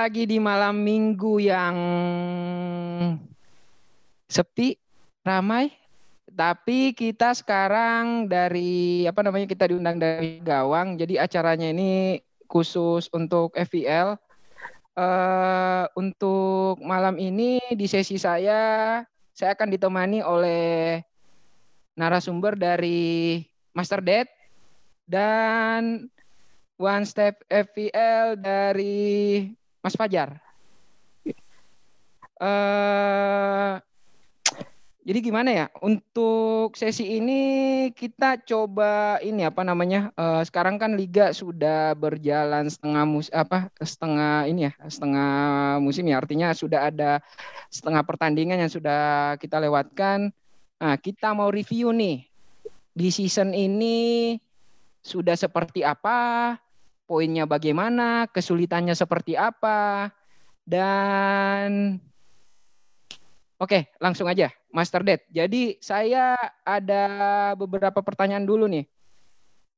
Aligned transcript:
lagi 0.00 0.24
di 0.24 0.40
malam 0.40 0.80
minggu 0.80 1.44
yang 1.44 1.76
sepi, 4.32 4.80
ramai. 5.20 5.68
Tapi 6.24 6.96
kita 6.96 7.36
sekarang 7.36 8.24
dari 8.24 9.04
apa 9.04 9.20
namanya 9.20 9.44
kita 9.44 9.68
diundang 9.68 10.00
dari 10.00 10.40
Gawang. 10.40 10.96
Jadi 10.96 11.20
acaranya 11.20 11.68
ini 11.68 12.16
khusus 12.48 13.12
untuk 13.12 13.52
FVL. 13.52 14.16
Uh, 14.96 15.84
untuk 16.00 16.80
malam 16.80 17.20
ini 17.20 17.60
di 17.76 17.84
sesi 17.84 18.16
saya 18.16 19.04
saya 19.36 19.52
akan 19.52 19.68
ditemani 19.68 20.24
oleh 20.24 21.00
narasumber 21.94 22.56
dari 22.56 23.44
Master 23.76 24.00
Dad 24.00 24.26
dan 25.04 26.08
One 26.80 27.04
Step 27.04 27.44
FPL 27.52 28.40
dari 28.40 29.44
Mas 29.80 29.96
Fajar. 29.96 30.36
Uh, 32.40 33.76
jadi 35.04 35.18
gimana 35.20 35.50
ya? 35.52 35.66
Untuk 35.80 36.76
sesi 36.76 37.18
ini 37.20 37.40
kita 37.96 38.40
coba 38.44 39.20
ini 39.24 39.44
apa 39.44 39.60
namanya? 39.64 40.12
Uh, 40.16 40.40
sekarang 40.44 40.80
kan 40.80 40.96
liga 40.96 41.32
sudah 41.32 41.96
berjalan 41.96 42.68
setengah 42.68 43.04
mus 43.08 43.28
apa 43.32 43.68
setengah 43.80 44.48
ini 44.48 44.68
ya 44.68 44.72
setengah 44.88 45.30
musim 45.80 46.08
ya. 46.08 46.20
Artinya 46.20 46.52
sudah 46.52 46.92
ada 46.92 47.20
setengah 47.72 48.04
pertandingan 48.04 48.60
yang 48.60 48.72
sudah 48.72 49.36
kita 49.40 49.60
lewatkan. 49.60 50.32
Nah 50.80 50.96
kita 51.00 51.32
mau 51.32 51.48
review 51.48 51.92
nih. 51.96 52.24
Di 52.92 53.08
season 53.08 53.56
ini 53.56 54.36
sudah 55.00 55.36
seperti 55.36 55.80
apa 55.80 56.54
poinnya 57.10 57.42
bagaimana, 57.42 58.30
kesulitannya 58.30 58.94
seperti 58.94 59.34
apa, 59.34 60.14
dan 60.62 61.98
oke 63.58 63.90
langsung 63.98 64.30
aja 64.30 64.54
Master 64.70 65.02
Dad. 65.02 65.26
Jadi 65.26 65.82
saya 65.82 66.38
ada 66.62 67.02
beberapa 67.58 67.98
pertanyaan 67.98 68.46
dulu 68.46 68.70
nih 68.70 68.86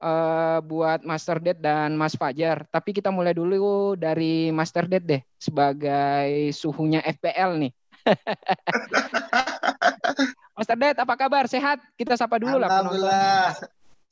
uh, 0.05 0.61
buat 0.61 1.09
Master 1.09 1.41
Dad 1.41 1.57
dan 1.57 1.97
Mas 1.97 2.21
Fajar. 2.21 2.69
Tapi 2.69 2.93
kita 2.93 3.09
mulai 3.09 3.33
dulu 3.33 3.97
dari 3.97 4.53
Master 4.53 4.85
Dad 4.85 5.09
deh 5.09 5.25
sebagai 5.41 6.53
suhunya 6.53 7.01
FPL 7.01 7.57
nih. 7.57 7.73
Master 10.61 10.77
Dad, 10.77 11.01
apa 11.01 11.15
kabar? 11.17 11.49
Sehat? 11.49 11.81
Kita 11.97 12.13
sapa 12.13 12.37
dulu 12.37 12.61
lah. 12.61 12.69
Alhamdulillah, 12.69 13.57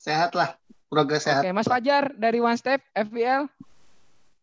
sehat 0.01 0.33
lah 0.33 0.57
progres 0.91 1.23
sehat. 1.23 1.47
Oke, 1.47 1.55
Mas 1.55 1.71
Fajar 1.71 2.11
dari 2.19 2.43
One 2.43 2.59
Step 2.59 2.83
FBL. 2.91 3.47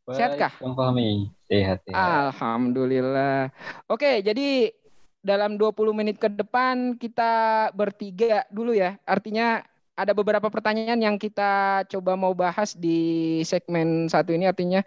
Sehat 0.09 0.41
kah? 0.41 0.53
Bang 0.65 0.73
Fahmi, 0.73 1.29
sehat, 1.45 1.85
sehat. 1.85 2.33
Alhamdulillah. 2.33 3.53
Oke, 3.93 4.25
jadi 4.25 4.73
dalam 5.21 5.61
20 5.61 5.93
menit 5.93 6.17
ke 6.17 6.33
depan 6.33 6.97
kita 6.97 7.69
bertiga 7.77 8.49
dulu 8.49 8.73
ya. 8.73 8.97
Artinya 9.05 9.61
ada 9.93 10.17
beberapa 10.17 10.49
pertanyaan 10.49 10.97
yang 10.97 11.17
kita 11.21 11.85
coba 11.93 12.17
mau 12.17 12.33
bahas 12.33 12.73
di 12.73 13.43
segmen 13.45 14.09
satu 14.09 14.33
ini 14.33 14.49
artinya 14.49 14.81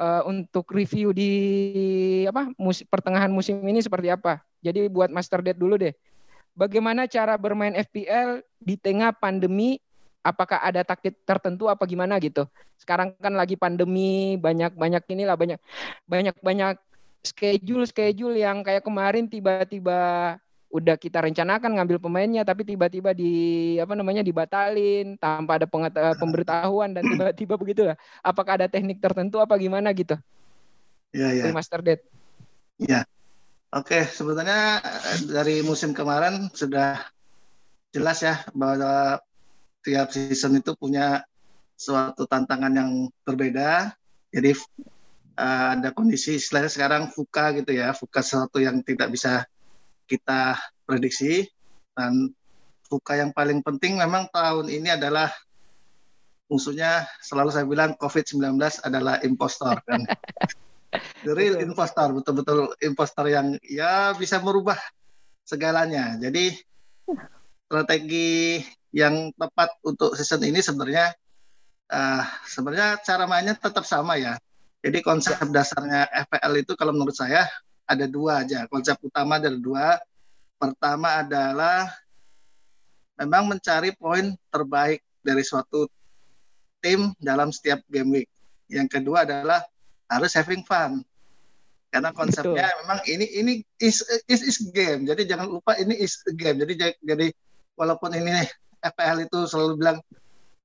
uh, 0.00 0.24
untuk 0.24 0.72
review 0.72 1.12
di 1.12 1.32
apa 2.24 2.48
musim, 2.56 2.88
pertengahan 2.88 3.28
musim 3.28 3.60
ini 3.68 3.84
seperti 3.84 4.08
apa. 4.08 4.40
Jadi 4.64 4.88
buat 4.88 5.12
Master 5.12 5.44
Dad 5.44 5.60
dulu 5.60 5.76
deh. 5.76 5.92
Bagaimana 6.56 7.04
cara 7.04 7.36
bermain 7.36 7.76
FPL 7.76 8.40
di 8.58 8.80
tengah 8.80 9.12
pandemi 9.12 9.76
apakah 10.22 10.60
ada 10.60 10.82
taktik 10.84 11.18
tertentu 11.24 11.70
apa 11.70 11.84
gimana 11.88 12.18
gitu. 12.18 12.44
Sekarang 12.78 13.14
kan 13.18 13.34
lagi 13.34 13.54
pandemi, 13.54 14.36
banyak-banyak 14.38 15.02
inilah 15.10 15.36
banyak 15.38 15.60
banyak-banyak 16.06 16.76
schedule 17.22 17.84
schedule 17.88 18.36
yang 18.38 18.62
kayak 18.62 18.86
kemarin 18.86 19.26
tiba-tiba 19.26 20.34
udah 20.68 21.00
kita 21.00 21.24
rencanakan 21.24 21.80
ngambil 21.80 21.96
pemainnya 21.96 22.44
tapi 22.44 22.60
tiba-tiba 22.60 23.16
di 23.16 23.32
apa 23.80 23.96
namanya 23.96 24.20
dibatalin 24.20 25.16
tanpa 25.16 25.56
ada 25.56 25.66
pemberitahuan 26.12 26.92
dan 26.92 27.02
tiba-tiba 27.08 27.54
begitu 27.56 27.82
lah. 27.88 27.96
Apakah 28.20 28.60
ada 28.60 28.68
teknik 28.68 29.00
tertentu 29.00 29.40
apa 29.40 29.56
gimana 29.56 29.88
gitu? 29.96 30.14
Iya, 31.16 31.28
iya. 31.40 31.42
Master 31.56 31.80
Dead. 31.80 32.00
Iya. 32.76 33.08
Oke, 33.68 34.08
sebetulnya 34.08 34.80
eh, 34.80 35.20
dari 35.28 35.60
musim 35.60 35.92
kemarin 35.92 36.48
sudah 36.52 37.00
jelas 37.92 38.20
ya 38.20 38.44
bahwa 38.52 39.20
tiap 39.82 40.10
season 40.10 40.58
itu 40.58 40.74
punya 40.74 41.22
suatu 41.78 42.26
tantangan 42.26 42.74
yang 42.74 42.90
berbeda. 43.22 43.94
Jadi 44.34 44.52
uh, 45.38 45.68
ada 45.78 45.94
kondisi 45.94 46.36
istilahnya 46.36 46.68
sekarang 46.68 47.02
fuka 47.14 47.54
gitu 47.54 47.72
ya, 47.72 47.94
fuka 47.94 48.20
sesuatu 48.20 48.58
yang 48.58 48.82
tidak 48.82 49.14
bisa 49.14 49.46
kita 50.08 50.58
prediksi 50.88 51.46
dan 51.94 52.32
fuka 52.88 53.20
yang 53.20 53.30
paling 53.30 53.60
penting 53.60 54.00
memang 54.00 54.26
tahun 54.32 54.72
ini 54.72 54.96
adalah 54.96 55.28
musuhnya 56.48 57.04
selalu 57.20 57.52
saya 57.52 57.68
bilang 57.68 57.92
COVID-19 58.00 58.56
adalah 58.82 59.20
impostor 59.22 59.78
kan. 59.84 60.02
The 61.20 61.36
real 61.36 61.60
impostor, 61.60 62.16
betul-betul 62.16 62.72
impostor 62.80 63.28
yang 63.28 63.60
ya 63.60 64.16
bisa 64.16 64.40
merubah 64.40 64.80
segalanya. 65.44 66.16
Jadi 66.16 66.56
strategi 67.68 68.64
yang 68.94 69.30
tepat 69.36 69.68
untuk 69.84 70.16
season 70.16 70.40
ini 70.44 70.64
sebenarnya 70.64 71.12
uh, 71.92 72.24
sebenarnya 72.48 73.00
cara 73.04 73.24
mainnya 73.28 73.56
tetap 73.56 73.84
sama 73.84 74.16
ya. 74.16 74.36
Jadi 74.78 75.02
konsep 75.02 75.34
dasarnya 75.50 76.06
FPL 76.28 76.62
itu 76.62 76.72
kalau 76.78 76.94
menurut 76.94 77.16
saya 77.16 77.44
ada 77.84 78.06
dua 78.06 78.46
aja. 78.46 78.64
Konsep 78.70 78.96
utama 79.02 79.42
ada 79.42 79.50
dua. 79.50 79.98
Pertama 80.58 81.22
adalah 81.22 81.90
memang 83.18 83.50
mencari 83.50 83.90
poin 83.94 84.34
terbaik 84.50 85.02
dari 85.22 85.42
suatu 85.42 85.90
tim 86.78 87.10
dalam 87.18 87.50
setiap 87.50 87.82
game 87.90 88.22
week. 88.22 88.28
Yang 88.70 89.00
kedua 89.00 89.26
adalah 89.26 89.66
harus 90.06 90.32
having 90.38 90.62
fun. 90.62 91.02
Karena 91.88 92.12
konsepnya 92.12 92.68
Betul. 92.68 92.78
memang 92.84 92.98
ini 93.08 93.26
ini 93.40 93.52
is, 93.80 94.04
is 94.28 94.44
is 94.44 94.58
game. 94.70 95.08
Jadi 95.08 95.24
jangan 95.24 95.48
lupa 95.48 95.74
ini 95.80 95.96
is 95.98 96.20
game. 96.36 96.60
Jadi 96.60 96.94
jadi 97.00 97.26
walaupun 97.74 98.12
ini 98.14 98.44
FPL 98.82 99.26
itu 99.26 99.38
selalu 99.48 99.72
bilang 99.78 99.98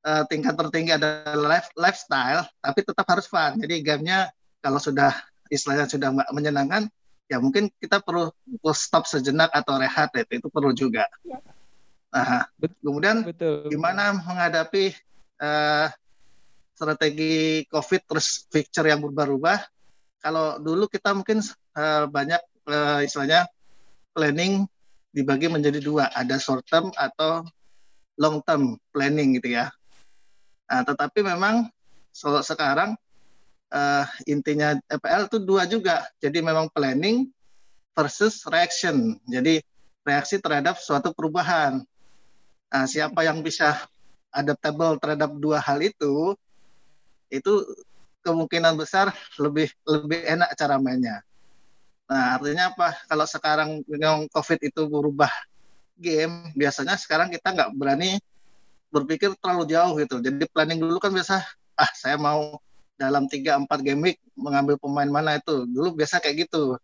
uh, 0.05 0.23
tingkat 0.27 0.53
tertinggi 0.59 0.95
adalah 0.95 1.35
life, 1.57 1.69
lifestyle, 1.75 2.45
tapi 2.59 2.79
tetap 2.83 3.05
harus 3.07 3.25
fun. 3.25 3.57
Jadi 3.57 3.81
gamenya 3.81 4.29
kalau 4.63 4.79
sudah 4.79 5.11
istilahnya 5.51 5.87
sudah 5.89 6.09
menyenangkan, 6.31 6.87
ya 7.27 7.39
mungkin 7.39 7.71
kita 7.79 8.03
perlu 8.03 8.31
stop 8.75 9.07
sejenak 9.07 9.51
atau 9.51 9.79
rehat 9.79 10.11
itu, 10.15 10.43
itu 10.43 10.47
perlu 10.51 10.71
juga. 10.75 11.07
Nah, 12.13 12.45
kemudian 12.81 13.25
Betul. 13.25 13.73
gimana 13.73 14.13
menghadapi 14.13 14.93
uh, 15.41 15.89
strategi 16.77 17.65
COVID 17.69 18.01
terus 18.05 18.45
picture 18.49 18.85
yang 18.85 19.01
berubah-ubah? 19.01 19.59
Kalau 20.23 20.61
dulu 20.61 20.87
kita 20.87 21.11
mungkin 21.11 21.43
uh, 21.75 22.05
banyak 22.07 22.39
uh, 22.69 23.01
istilahnya 23.03 23.49
planning 24.13 24.69
dibagi 25.13 25.49
menjadi 25.49 25.81
dua, 25.81 26.09
ada 26.13 26.37
short 26.37 26.65
term 26.69 26.89
atau 26.95 27.45
long 28.17 28.41
term 28.45 28.77
planning 28.93 29.37
gitu 29.39 29.57
ya. 29.57 29.73
Nah, 30.69 30.81
tetapi 30.85 31.21
memang 31.21 31.69
so, 32.13 32.41
sekarang 32.41 32.97
uh, 33.73 34.05
intinya 34.29 34.77
EPL 34.89 35.29
itu 35.29 35.37
dua 35.41 35.65
juga. 35.65 36.05
Jadi 36.21 36.39
memang 36.41 36.69
planning 36.71 37.29
versus 37.93 38.45
reaction. 38.49 39.17
Jadi 39.25 39.61
reaksi 40.05 40.37
terhadap 40.37 40.77
suatu 40.77 41.13
perubahan. 41.13 41.81
Nah, 42.73 42.85
siapa 42.89 43.21
yang 43.21 43.45
bisa 43.45 43.85
adaptable 44.33 44.97
terhadap 44.97 45.29
dua 45.37 45.61
hal 45.61 45.77
itu, 45.81 46.33
itu 47.29 47.53
kemungkinan 48.25 48.73
besar 48.79 49.13
lebih 49.37 49.69
lebih 49.85 50.25
enak 50.25 50.49
cara 50.57 50.81
mainnya. 50.81 51.21
Nah, 52.09 52.37
artinya 52.37 52.73
apa? 52.73 52.97
Kalau 53.07 53.25
sekarang 53.29 53.69
memang 53.85 54.25
COVID 54.31 54.59
itu 54.63 54.81
berubah 54.89 55.31
game 55.97 56.51
biasanya 56.57 56.97
sekarang 56.97 57.29
kita 57.29 57.53
nggak 57.53 57.71
berani 57.77 58.17
berpikir 58.93 59.33
terlalu 59.41 59.73
jauh 59.73 59.93
gitu. 59.97 60.21
Jadi 60.21 60.45
planning 60.53 60.77
dulu 60.77 61.01
kan 61.01 61.09
biasa 61.09 61.41
ah 61.81 61.91
saya 61.97 62.15
mau 62.21 62.61
dalam 62.93 63.25
3 63.25 63.65
4 63.65 63.67
game 63.81 64.01
week 64.05 64.17
mengambil 64.37 64.77
pemain 64.77 65.09
mana 65.09 65.41
itu. 65.41 65.65
Dulu 65.65 65.97
biasa 65.97 66.21
kayak 66.21 66.45
gitu. 66.47 66.77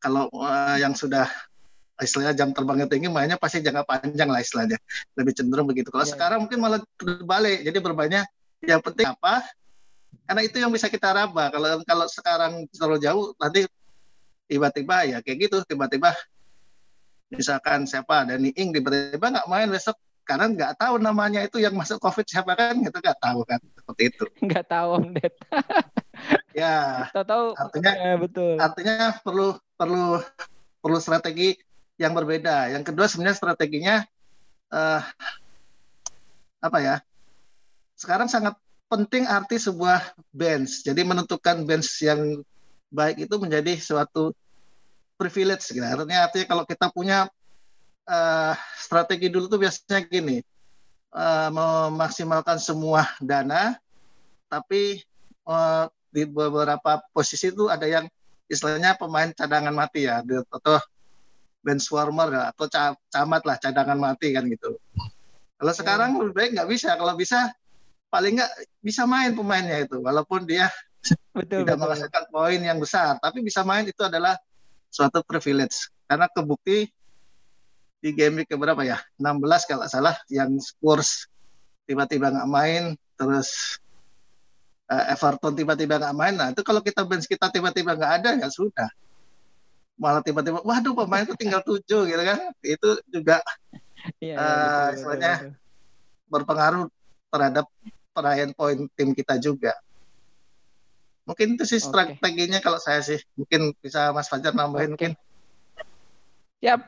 Kalau 0.00 0.32
uh, 0.32 0.76
yang 0.80 0.96
sudah 0.96 1.28
istilahnya 2.00 2.34
jam 2.34 2.50
terbangnya 2.50 2.90
tinggi 2.90 3.06
mainnya 3.06 3.38
pasti 3.38 3.60
jangka 3.60 3.84
panjang 3.84 4.28
lah 4.32 4.40
istilahnya. 4.40 4.80
Lebih 5.20 5.32
cenderung 5.36 5.68
begitu. 5.68 5.92
Kalau 5.92 6.08
yeah. 6.08 6.12
sekarang 6.16 6.48
mungkin 6.48 6.58
malah 6.64 6.80
terbalik. 6.96 7.60
Jadi 7.60 7.78
berbanyak 7.78 8.24
yang 8.64 8.80
penting 8.80 9.12
apa? 9.12 9.44
Karena 10.24 10.40
itu 10.40 10.56
yang 10.56 10.72
bisa 10.72 10.88
kita 10.88 11.12
raba. 11.12 11.52
Kalau 11.52 11.84
kalau 11.84 12.06
sekarang 12.08 12.64
terlalu 12.72 12.98
jauh 13.04 13.24
nanti 13.36 13.68
tiba-tiba 14.48 14.96
ya 15.08 15.18
kayak 15.24 15.48
gitu 15.48 15.56
tiba-tiba 15.64 16.12
misalkan 17.32 17.88
siapa 17.88 18.28
Danny 18.28 18.52
Ing 18.56 18.74
tiba-tiba 18.74 19.32
nggak 19.32 19.48
main 19.48 19.68
besok 19.70 19.96
karena 20.24 20.48
nggak 20.48 20.80
tahu 20.80 20.96
namanya 20.96 21.44
itu 21.44 21.60
yang 21.60 21.76
masuk 21.76 22.00
COVID 22.00 22.24
siapa 22.24 22.56
kan 22.56 22.80
gitu 22.80 22.96
nggak 22.96 23.20
tahu 23.20 23.44
kan 23.44 23.60
seperti 23.60 24.02
itu. 24.08 24.24
Nggak 24.48 24.66
tahu 24.72 24.88
Om 24.96 25.06
Ded. 25.12 25.34
ya. 26.64 26.76
Tahu-tahu. 27.12 27.46
Artinya 27.60 27.92
ya, 27.92 28.14
betul. 28.16 28.56
Artinya 28.56 28.96
perlu 29.20 29.48
perlu 29.76 30.24
perlu 30.80 30.98
strategi 30.98 31.52
yang 32.00 32.16
berbeda. 32.16 32.72
Yang 32.72 32.82
kedua 32.88 33.06
sebenarnya 33.06 33.36
strateginya 33.36 33.96
uh, 34.72 35.04
apa 36.64 36.78
ya? 36.80 36.96
Sekarang 37.92 38.32
sangat 38.32 38.56
penting 38.88 39.28
arti 39.28 39.60
sebuah 39.60 40.16
bench. 40.32 40.88
Jadi 40.88 41.04
menentukan 41.04 41.68
bench 41.68 42.00
yang 42.00 42.40
baik 42.88 43.28
itu 43.28 43.34
menjadi 43.36 43.76
suatu 43.76 44.32
privilege. 45.14 45.70
Gitu. 45.70 45.82
Artinya 45.82 46.28
artinya 46.28 46.46
kalau 46.46 46.64
kita 46.66 46.90
punya 46.90 47.30
uh, 48.08 48.54
strategi 48.76 49.30
dulu 49.30 49.48
tuh 49.48 49.60
biasanya 49.62 50.04
gini, 50.06 50.42
uh, 51.14 51.48
memaksimalkan 51.50 52.58
semua 52.60 53.08
dana, 53.22 53.78
tapi 54.50 55.02
uh, 55.48 55.88
di 56.14 56.26
beberapa 56.26 57.02
posisi 57.10 57.50
itu 57.50 57.66
ada 57.66 57.86
yang 57.90 58.06
istilahnya 58.46 58.94
pemain 58.94 59.32
cadangan 59.34 59.74
mati 59.74 60.06
ya, 60.06 60.22
atau 60.22 60.78
bench 61.64 61.88
warmer 61.90 62.28
ya, 62.30 62.42
atau 62.52 62.66
camat 63.10 63.42
lah 63.42 63.56
cadangan 63.58 63.98
mati 63.98 64.36
kan 64.36 64.44
gitu. 64.46 64.76
Kalau 65.58 65.72
iya. 65.72 65.78
sekarang 65.80 66.10
lebih 66.20 66.34
baik 66.36 66.50
nggak 66.60 66.68
bisa, 66.70 66.90
kalau 66.98 67.14
bisa 67.16 67.50
paling 68.12 68.38
nggak 68.38 68.52
bisa 68.84 69.02
main 69.08 69.32
pemainnya 69.34 69.82
itu, 69.82 69.98
walaupun 69.98 70.44
dia 70.44 70.68
betul, 71.34 71.64
tidak 71.64 71.74
betul. 71.74 71.82
menghasilkan 71.82 72.24
poin 72.30 72.60
yang 72.60 72.78
besar, 72.78 73.16
tapi 73.18 73.40
bisa 73.40 73.64
main 73.64 73.88
itu 73.88 74.02
adalah 74.04 74.36
suatu 74.94 75.26
privilege. 75.26 75.90
Karena 76.06 76.30
kebukti 76.30 76.86
di 77.98 78.10
game 78.14 78.46
week 78.46 78.54
berapa 78.54 78.78
ya? 78.86 79.02
16 79.18 79.66
kalau 79.66 79.90
salah 79.90 80.14
yang 80.30 80.54
Spurs 80.62 81.26
tiba-tiba 81.90 82.30
nggak 82.30 82.48
main 82.48 82.94
terus 83.18 83.82
uh, 84.86 85.10
Everton 85.10 85.58
tiba-tiba 85.58 85.98
nggak 85.98 86.14
main. 86.14 86.34
Nah 86.38 86.48
itu 86.54 86.62
kalau 86.62 86.78
kita 86.78 87.02
bench 87.02 87.26
kita 87.26 87.50
tiba-tiba 87.50 87.98
nggak 87.98 88.12
ada 88.22 88.30
ya 88.38 88.46
sudah. 88.46 88.86
Malah 89.98 90.22
tiba-tiba 90.22 90.62
waduh 90.62 90.94
pemain 90.94 91.26
itu 91.26 91.34
tinggal 91.34 91.66
tujuh 91.66 92.06
gitu 92.06 92.22
kan. 92.22 92.38
Itu 92.62 93.02
juga 93.10 93.42
iya, 94.22 94.36
uh, 94.38 94.86
istilahnya 94.94 95.34
berpengaruh 96.30 96.86
terhadap 97.34 97.66
perayaan 98.14 98.54
poin 98.54 98.86
tim 98.94 99.10
kita 99.10 99.42
juga 99.42 99.74
mungkin 101.24 101.56
itu 101.56 101.64
sih 101.64 101.80
strateginya 101.80 102.60
okay. 102.60 102.64
kalau 102.64 102.78
saya 102.80 103.00
sih 103.00 103.20
mungkin 103.36 103.72
bisa 103.80 104.12
Mas 104.12 104.28
Fajar 104.28 104.52
nambahin 104.52 104.92
okay. 104.94 105.12
mungkin 105.12 105.12
Siap 106.64 106.80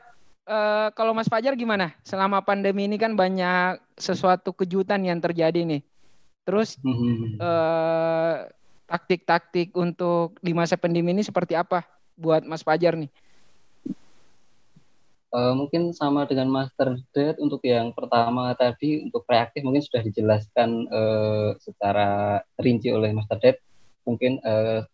uh, 0.49 0.89
kalau 0.97 1.13
Mas 1.13 1.29
Fajar 1.29 1.53
gimana? 1.53 1.93
Selama 2.01 2.41
pandemi 2.41 2.89
ini 2.89 2.97
kan 2.97 3.13
banyak 3.13 3.77
sesuatu 3.93 4.49
kejutan 4.49 5.05
yang 5.05 5.21
terjadi 5.21 5.61
nih. 5.61 5.85
Terus 6.41 6.81
uh, 6.81 8.49
taktik-taktik 8.89 9.69
untuk 9.77 10.41
di 10.41 10.57
masa 10.57 10.81
pandemi 10.81 11.13
ini 11.13 11.21
seperti 11.21 11.53
apa 11.53 11.85
buat 12.17 12.41
Mas 12.49 12.65
Fajar 12.65 12.97
nih? 12.97 13.13
Uh, 15.29 15.53
mungkin 15.53 15.93
sama 15.93 16.25
dengan 16.25 16.49
Master 16.49 16.97
Dead 17.13 17.37
untuk 17.37 17.61
yang 17.61 17.93
pertama 17.93 18.49
tadi 18.57 19.05
untuk 19.05 19.29
reaktif 19.29 19.61
mungkin 19.61 19.85
sudah 19.85 20.01
dijelaskan 20.01 20.89
uh, 20.89 21.53
secara 21.61 22.41
rinci 22.57 22.89
oleh 22.89 23.13
Master 23.13 23.37
Dead. 23.37 23.61
Mungkin 24.07 24.39
uh, 24.41 24.87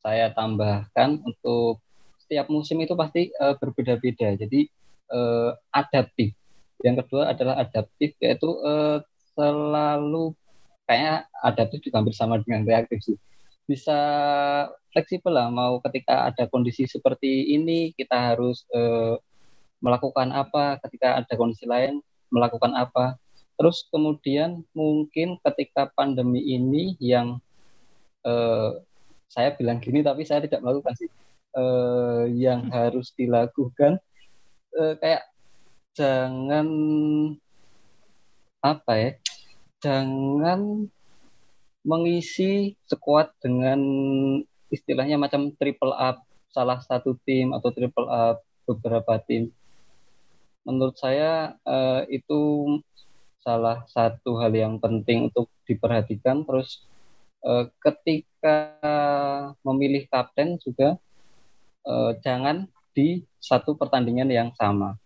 saya 0.00 0.32
tambahkan 0.32 1.20
untuk 1.20 1.84
setiap 2.24 2.48
musim 2.48 2.80
itu 2.80 2.96
pasti 2.96 3.28
uh, 3.36 3.52
berbeda-beda. 3.60 4.40
Jadi 4.40 4.64
uh, 5.12 5.52
adaptif. 5.70 6.32
Yang 6.80 7.04
kedua 7.04 7.36
adalah 7.36 7.60
adaptif 7.60 8.16
yaitu 8.20 8.48
uh, 8.64 9.04
selalu 9.36 10.32
kayaknya 10.88 11.28
adaptif 11.40 11.78
juga 11.84 12.00
hampir 12.00 12.16
sama 12.16 12.40
dengan 12.40 12.64
reaktif 12.64 13.04
sih. 13.04 13.16
Bisa 13.64 13.96
fleksibel 14.92 15.32
lah 15.32 15.48
mau 15.48 15.80
ketika 15.80 16.28
ada 16.28 16.44
kondisi 16.48 16.84
seperti 16.84 17.56
ini 17.56 17.92
kita 17.96 18.36
harus 18.36 18.64
uh, 18.72 19.16
melakukan 19.80 20.32
apa, 20.32 20.80
ketika 20.84 21.20
ada 21.20 21.32
kondisi 21.36 21.68
lain 21.68 22.00
melakukan 22.32 22.72
apa. 22.72 23.20
Terus 23.54 23.86
kemudian 23.88 24.66
mungkin 24.74 25.38
ketika 25.44 25.92
pandemi 25.94 26.42
ini 26.42 26.98
yang 26.98 27.38
uh, 28.24 28.80
saya 29.28 29.54
bilang 29.56 29.80
gini 29.80 30.00
tapi 30.04 30.26
saya 30.26 30.44
tidak 30.44 30.60
melakukan 30.64 30.94
sih. 30.98 31.10
Uh, 31.54 32.26
yang 32.34 32.66
harus 32.74 33.14
dilakukan 33.14 34.02
uh, 34.74 34.98
kayak 34.98 35.22
jangan 35.94 36.66
apa 38.58 38.92
ya 38.98 39.10
jangan 39.78 40.90
mengisi 41.86 42.74
sekuat 42.90 43.38
dengan 43.38 43.78
istilahnya 44.72 45.14
macam 45.14 45.54
triple 45.54 45.94
up 45.94 46.26
salah 46.50 46.82
satu 46.82 47.14
tim 47.22 47.54
atau 47.54 47.70
triple 47.70 48.08
up 48.10 48.42
beberapa 48.64 49.20
tim. 49.22 49.52
Menurut 50.64 50.96
saya 50.96 51.60
uh, 51.62 52.02
itu 52.08 52.64
salah 53.44 53.84
satu 53.92 54.40
hal 54.40 54.56
yang 54.56 54.80
penting 54.80 55.28
untuk 55.28 55.52
diperhatikan. 55.68 56.48
Terus 56.48 56.80
uh, 57.44 57.68
ketika 57.84 58.56
memilih 59.62 60.08
kapten 60.08 60.56
juga 60.58 60.96
uh, 61.84 62.16
jangan 62.24 62.66
di 62.96 63.22
satu 63.38 63.76
pertandingan 63.76 64.30
yang 64.32 64.50
sama. 64.56 64.96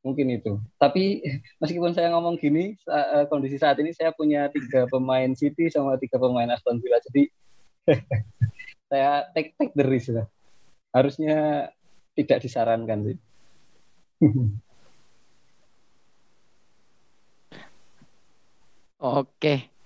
Mungkin 0.00 0.32
itu. 0.32 0.56
Tapi 0.80 1.20
meskipun 1.62 1.92
saya 1.92 2.08
ngomong 2.16 2.40
gini, 2.40 2.72
eh, 2.72 3.24
kondisi 3.28 3.60
saat 3.60 3.76
ini 3.78 3.92
saya 3.92 4.16
punya 4.16 4.48
tiga 4.48 4.88
pemain 4.88 5.28
City 5.36 5.68
sama 5.68 6.00
tiga 6.00 6.16
pemain 6.16 6.48
Aston 6.48 6.80
Villa. 6.80 6.96
Jadi 7.04 7.28
saya 8.90 9.28
take 9.36 9.52
take 9.60 9.76
the 9.76 9.84
risk 9.84 10.16
lah. 10.16 10.24
Harusnya 10.96 11.68
tidak 12.16 12.40
disarankan 12.42 13.12
sih. 13.12 13.18
Oke. 19.00 19.79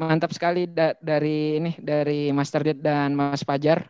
Mantap 0.00 0.32
sekali 0.32 0.64
da 0.64 0.96
dari 0.96 1.60
ini 1.60 1.76
dari 1.76 2.32
Master 2.32 2.64
Jet 2.64 2.80
dan 2.80 3.12
Mas 3.12 3.44
Fajar. 3.44 3.84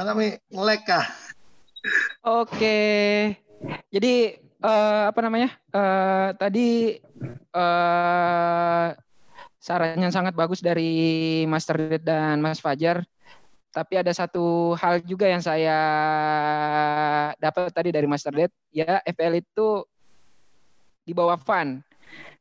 Mana 0.00 0.16
mi 0.16 0.32
ngelek 0.48 0.88
kah? 0.88 1.04
Oke. 2.24 2.80
Jadi 3.92 4.32
uh, 4.64 5.12
apa 5.12 5.20
namanya? 5.20 5.52
Uh, 5.68 6.32
tadi 6.40 6.96
uh, 7.52 8.96
sarannya 9.60 10.08
sangat 10.08 10.32
bagus 10.32 10.64
dari 10.64 11.44
Master 11.44 11.76
Ded 11.76 12.00
dan 12.08 12.40
Mas 12.40 12.64
Fajar. 12.64 13.04
Tapi 13.76 14.00
ada 14.00 14.08
satu 14.16 14.72
hal 14.80 15.04
juga 15.04 15.28
yang 15.28 15.44
saya 15.44 15.76
dapat 17.36 17.68
tadi 17.68 17.92
dari 17.92 18.08
Master 18.08 18.32
Ded, 18.32 18.52
ya 18.72 19.04
FPL 19.04 19.44
itu 19.44 19.84
di 21.04 21.12
bawah 21.12 21.36
fun. 21.36 21.84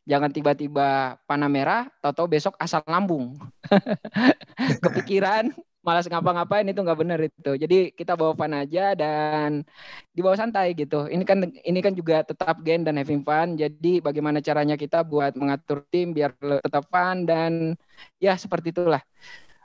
Jangan 0.08 0.32
tiba-tiba 0.32 1.20
panah 1.28 1.52
merah, 1.52 1.92
tahu-tahu 2.00 2.40
besok 2.40 2.56
asal 2.56 2.80
lambung. 2.88 3.36
Kepikiran, 4.88 5.52
malas 5.80 6.12
ngapa-ngapain 6.12 6.68
itu 6.68 6.80
nggak 6.80 7.00
benar 7.00 7.20
itu. 7.24 7.52
Jadi 7.56 7.78
kita 7.96 8.20
bawa 8.20 8.36
fun 8.36 8.52
aja 8.52 8.92
dan 9.00 9.64
dibawa 10.12 10.36
santai 10.36 10.76
gitu. 10.76 11.08
Ini 11.08 11.24
kan 11.24 11.40
ini 11.48 11.80
kan 11.80 11.96
juga 11.96 12.22
tetap 12.28 12.60
game 12.62 12.84
dan 12.84 13.00
having 13.00 13.24
fun. 13.24 13.56
Jadi 13.56 14.04
bagaimana 14.04 14.44
caranya 14.44 14.76
kita 14.76 15.08
buat 15.08 15.40
mengatur 15.40 15.88
tim 15.88 16.12
biar 16.12 16.36
tetap 16.36 16.88
fun 16.92 17.24
dan 17.24 17.80
ya 18.20 18.36
seperti 18.36 18.76
itulah. 18.76 19.02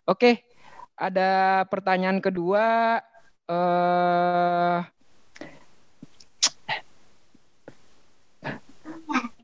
Oke, 0.06 0.46
ada 0.94 1.62
pertanyaan 1.66 2.22
kedua. 2.22 2.98
Uh, 3.44 4.80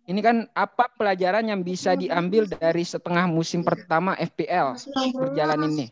ini 0.08 0.20
kan 0.24 0.48
apa 0.56 0.88
pelajaran 0.96 1.44
yang 1.46 1.60
bisa 1.60 1.92
diambil 1.94 2.48
dari 2.48 2.82
setengah 2.82 3.28
musim 3.28 3.60
pertama 3.60 4.16
FPL 4.16 4.74
berjalan 5.14 5.68
ini? 5.68 5.86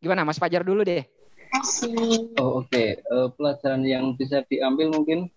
Gimana 0.00 0.24
Mas 0.24 0.40
Fajar 0.40 0.64
dulu 0.64 0.80
deh. 0.80 1.04
Oh 2.40 2.64
oke, 2.64 2.70
okay. 2.70 2.96
uh, 3.10 3.26
eh, 3.26 3.28
pelajaran 3.36 3.82
yang 3.84 4.16
bisa 4.16 4.40
diambil 4.46 4.94
mungkin 4.94 5.28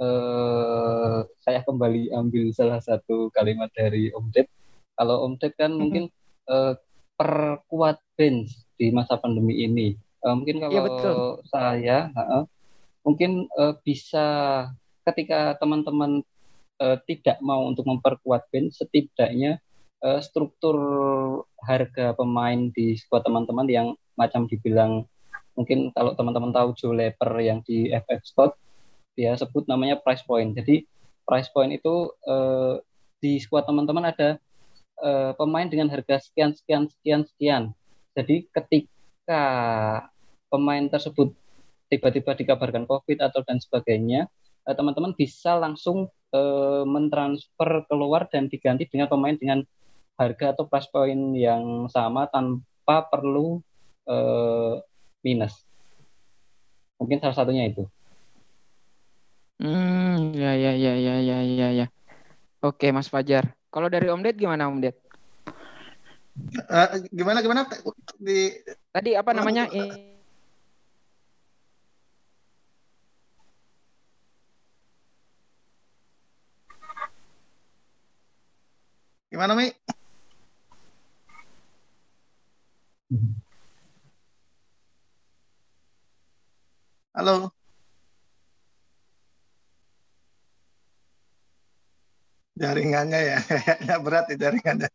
eh, 0.00 1.18
saya 1.44 1.60
kembali 1.62 2.08
ambil 2.10 2.50
salah 2.56 2.80
satu 2.80 3.28
kalimat 3.30 3.68
dari 3.76 4.10
Om 4.10 4.32
Ded. 4.32 4.48
Kalau 4.96 5.28
Om 5.28 5.36
Ded 5.38 5.52
kan 5.54 5.70
mm 5.70 5.74
-hmm. 5.76 5.78
mungkin 5.78 6.04
eh, 6.48 6.74
perkuat 7.14 8.02
bench 8.18 8.50
di 8.74 8.90
masa 8.90 9.14
pandemi 9.20 9.62
ini. 9.62 9.94
Uh, 10.22 10.38
mungkin 10.38 10.58
iya, 10.58 10.62
kalau 10.66 10.74
ya, 10.74 10.82
betul. 10.86 11.18
saya 11.50 11.98
uh, 12.14 12.44
mungkin 13.02 13.50
uh, 13.58 13.74
bisa 13.82 14.26
ketika 15.02 15.58
teman-teman 15.58 16.22
uh, 16.78 16.96
tidak 17.10 17.42
mau 17.42 17.66
untuk 17.66 17.86
memperkuat 17.90 18.46
bench, 18.54 18.78
setidaknya 18.78 19.58
uh, 20.02 20.20
struktur 20.20 20.76
harga 21.62 22.12
pemain 22.18 22.68
di 22.74 22.98
squad 22.98 23.24
teman-teman 23.24 23.66
yang 23.70 23.86
macam 24.18 24.44
dibilang 24.50 25.06
mungkin 25.56 25.92
kalau 25.94 26.12
teman-teman 26.16 26.52
tahu 26.52 26.74
Joe 26.76 26.96
Leper 26.96 27.30
yang 27.40 27.62
di 27.64 27.88
FF 27.92 28.22
Spot 28.24 28.52
dia 29.12 29.36
sebut 29.36 29.68
namanya 29.68 30.00
price 30.00 30.24
point. 30.24 30.56
Jadi 30.56 30.88
price 31.28 31.48
point 31.52 31.72
itu 31.72 32.10
uh, 32.26 32.80
di 33.20 33.38
squad 33.38 33.68
teman-teman 33.68 34.10
ada 34.10 34.40
uh, 35.04 35.36
pemain 35.36 35.68
dengan 35.68 35.92
harga 35.92 36.18
sekian 36.24 36.56
sekian 36.56 36.88
sekian 36.88 37.22
sekian. 37.28 37.62
Jadi 38.16 38.48
ketika 38.52 39.42
pemain 40.48 40.84
tersebut 40.88 41.32
tiba-tiba 41.92 42.32
dikabarkan 42.32 42.88
COVID 42.88 43.20
atau 43.20 43.44
dan 43.44 43.60
sebagainya, 43.60 44.32
uh, 44.64 44.74
teman-teman 44.74 45.12
bisa 45.12 45.60
langsung 45.60 46.08
uh, 46.32 46.84
mentransfer 46.88 47.84
keluar 47.86 48.26
dan 48.32 48.48
diganti 48.48 48.88
dengan 48.88 49.12
pemain 49.12 49.36
dengan 49.36 49.60
harga 50.16 50.52
atau 50.52 50.68
price 50.68 50.88
point 50.92 51.34
yang 51.34 51.88
sama 51.88 52.28
tanpa 52.28 53.06
perlu 53.08 53.60
uh, 54.06 54.78
minus. 55.24 55.64
Mungkin 57.00 57.18
salah 57.18 57.34
satunya 57.34 57.66
itu. 57.66 57.86
Hmm, 59.62 60.34
ya 60.34 60.58
ya 60.58 60.72
ya 60.74 60.94
ya 60.98 61.14
ya 61.22 61.38
ya 61.42 61.68
ya. 61.84 61.86
Oke, 62.62 62.90
Mas 62.90 63.10
Fajar. 63.10 63.54
Kalau 63.70 63.86
dari 63.90 64.10
Om 64.10 64.22
Ded 64.22 64.38
gimana 64.38 64.66
Om 64.70 64.82
Ded? 64.82 64.96
Uh, 66.66 66.88
gimana 67.12 67.44
gimana 67.44 67.68
di 68.16 68.56
tadi 68.88 69.12
apa 69.12 69.36
namanya? 69.36 69.68
Gimana 79.32 79.56
Mi? 79.56 79.72
Halo. 87.12 87.52
jaringannya 92.52 93.20
ya 93.20 93.38
kayaknya 93.48 93.94
berat 94.04 94.24
di 94.30 94.36
jaringannya 94.40 94.88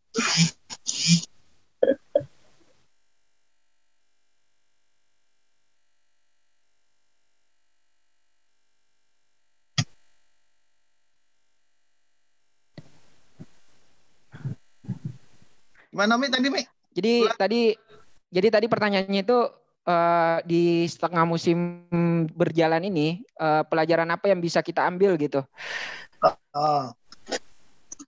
Gimana 15.97 16.13
Mi 16.21 16.29
tadi 16.29 16.53
Mi? 16.53 16.61
Jadi 16.93 17.25
tadi 17.41 17.73
jadi 18.31 18.47
tadi 18.51 18.65
pertanyaannya 18.67 19.21
itu 19.23 19.39
uh, 19.87 20.37
di 20.43 20.87
setengah 20.87 21.23
musim 21.23 21.87
berjalan 22.35 22.87
ini 22.87 23.23
uh, 23.39 23.63
pelajaran 23.67 24.09
apa 24.11 24.31
yang 24.31 24.39
bisa 24.43 24.59
kita 24.61 24.83
ambil 24.83 25.15
gitu? 25.15 25.43
Oh 26.57 26.91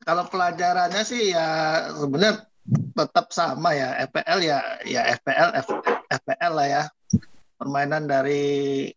kalau 0.10 0.26
pelajarannya 0.26 1.04
sih 1.06 1.38
ya 1.38 1.48
sebenarnya 1.94 2.50
tetap 2.98 3.30
sama 3.30 3.78
ya 3.78 3.94
FPL 4.10 4.40
ya 4.42 4.60
ya 4.86 5.02
FPL 5.22 5.50
FPL 6.10 6.54
lah 6.54 6.68
ya 6.68 6.84
permainan 7.62 8.10
dari 8.10 8.88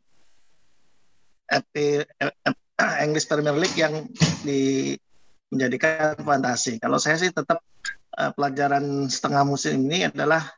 FP, 1.53 2.07
F, 2.17 2.57
English 3.05 3.29
Premier 3.29 3.53
League 3.53 3.77
yang 3.77 4.09
di 4.41 4.97
menjadikan 5.53 6.17
fantasi. 6.17 6.81
Kalau 6.81 6.97
saya 6.97 7.21
sih 7.21 7.29
tetap 7.29 7.61
uh, 8.17 8.33
pelajaran 8.33 9.11
setengah 9.13 9.45
musim 9.45 9.85
ini 9.85 10.09
adalah 10.09 10.49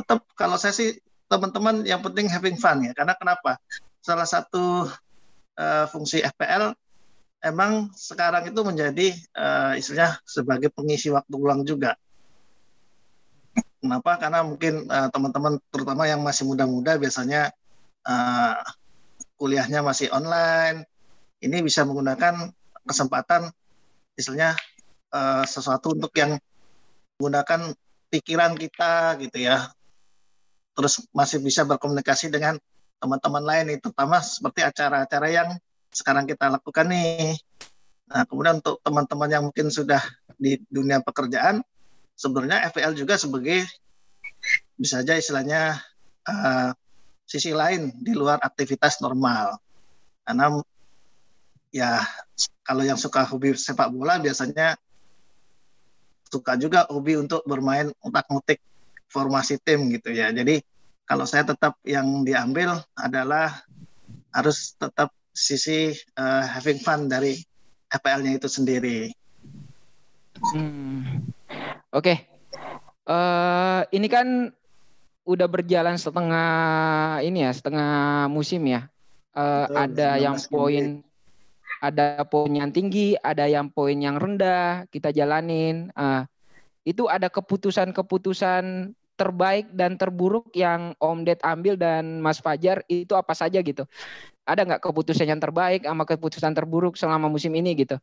tetap 0.00 0.24
kalau 0.34 0.56
saya 0.56 0.72
sih 0.72 0.96
teman-teman 1.30 1.86
yang 1.86 2.02
penting 2.02 2.26
having 2.26 2.58
fun 2.58 2.82
ya. 2.82 2.92
Karena 2.96 3.14
kenapa? 3.14 3.60
Salah 4.00 4.26
satu 4.26 4.88
uh, 5.60 5.86
fungsi 5.92 6.24
FPL 6.24 6.74
emang 7.40 7.88
sekarang 7.96 8.48
itu 8.48 8.60
menjadi 8.60 9.06
uh, 9.36 9.72
istilahnya 9.76 10.20
sebagai 10.24 10.68
pengisi 10.72 11.08
waktu 11.08 11.34
ulang 11.36 11.62
juga. 11.64 11.96
Kenapa? 13.80 14.20
Karena 14.20 14.44
mungkin 14.44 14.84
uh, 14.92 15.08
teman-teman 15.08 15.56
terutama 15.72 16.04
yang 16.04 16.20
masih 16.20 16.44
muda-muda 16.44 17.00
biasanya 17.00 17.48
uh, 18.04 18.60
kuliahnya 19.40 19.80
masih 19.80 20.12
online, 20.12 20.84
ini 21.40 21.64
bisa 21.64 21.88
menggunakan 21.88 22.52
kesempatan 22.84 23.48
istilahnya 24.20 24.52
uh, 25.16 25.48
sesuatu 25.48 25.96
untuk 25.96 26.12
yang 26.12 26.36
menggunakan 27.16 27.72
pikiran 28.12 28.52
kita 28.60 29.16
gitu 29.16 29.48
ya. 29.48 29.72
Terus 30.80 31.04
masih 31.12 31.44
bisa 31.44 31.68
berkomunikasi 31.68 32.32
dengan 32.32 32.56
teman-teman 32.96 33.44
lain, 33.44 33.76
terutama 33.84 34.24
seperti 34.24 34.64
acara-acara 34.64 35.28
yang 35.28 35.48
sekarang 35.92 36.24
kita 36.24 36.48
lakukan 36.48 36.88
nih. 36.88 37.36
Nah, 38.08 38.24
kemudian 38.24 38.64
untuk 38.64 38.80
teman-teman 38.80 39.28
yang 39.28 39.44
mungkin 39.44 39.68
sudah 39.68 40.00
di 40.40 40.56
dunia 40.72 41.04
pekerjaan, 41.04 41.60
sebenarnya 42.16 42.72
FPL 42.72 42.96
juga 42.96 43.20
sebagai 43.20 43.68
bisa 44.80 45.04
saja 45.04 45.20
istilahnya 45.20 45.76
uh, 46.24 46.72
sisi 47.28 47.52
lain 47.52 47.92
di 48.00 48.16
luar 48.16 48.40
aktivitas 48.40 49.04
normal. 49.04 49.60
Karena 50.24 50.64
ya 51.68 52.00
kalau 52.64 52.88
yang 52.88 52.96
suka 52.96 53.28
hobi 53.28 53.52
sepak 53.52 53.92
bola 53.92 54.16
biasanya 54.16 54.80
suka 56.24 56.56
juga 56.56 56.88
hobi 56.88 57.20
untuk 57.20 57.44
bermain 57.44 57.92
utak-utik 58.00 58.64
formasi 59.12 59.60
tim 59.60 59.92
gitu 59.92 60.08
ya. 60.08 60.32
Jadi 60.32 60.62
kalau 61.10 61.26
saya 61.26 61.42
tetap 61.42 61.74
yang 61.82 62.22
diambil 62.22 62.86
adalah 62.94 63.66
harus 64.30 64.78
tetap 64.78 65.10
sisi 65.34 65.90
uh, 66.14 66.46
having 66.46 66.78
fun 66.78 67.10
dari 67.10 67.34
FPL-nya 67.90 68.38
itu 68.38 68.46
sendiri. 68.46 69.10
Hmm. 70.54 71.26
Oke, 71.90 72.14
okay. 72.14 72.16
uh, 73.10 73.82
eh, 73.82 73.98
ini 73.98 74.06
kan 74.06 74.54
udah 75.26 75.50
berjalan 75.50 75.98
setengah 75.98 77.18
ini 77.26 77.42
ya, 77.42 77.50
setengah 77.50 78.30
musim 78.30 78.62
ya. 78.70 78.86
Uh, 79.34 79.66
Betul, 79.66 79.82
ada 79.82 80.10
yang 80.22 80.38
poin, 80.46 80.84
ada 81.82 82.22
poin 82.22 82.54
yang 82.54 82.70
tinggi, 82.70 83.18
ada 83.18 83.50
yang 83.50 83.66
poin 83.66 83.98
yang 83.98 84.14
rendah. 84.14 84.86
Kita 84.94 85.10
jalanin. 85.10 85.90
Uh, 85.98 86.22
itu 86.86 87.10
ada 87.10 87.26
keputusan-keputusan 87.26 88.94
terbaik 89.20 89.68
dan 89.76 90.00
terburuk 90.00 90.48
yang 90.56 90.96
Om 90.96 91.28
Ded 91.28 91.44
ambil 91.44 91.76
dan 91.76 92.24
Mas 92.24 92.40
Fajar 92.40 92.80
itu 92.88 93.12
apa 93.12 93.36
saja 93.36 93.60
gitu? 93.60 93.84
Ada 94.48 94.64
nggak 94.64 94.80
keputusan 94.80 95.28
yang 95.28 95.36
terbaik 95.36 95.84
sama 95.84 96.08
keputusan 96.08 96.56
terburuk 96.56 96.96
selama 96.96 97.28
musim 97.28 97.52
ini 97.52 97.76
gitu? 97.76 98.00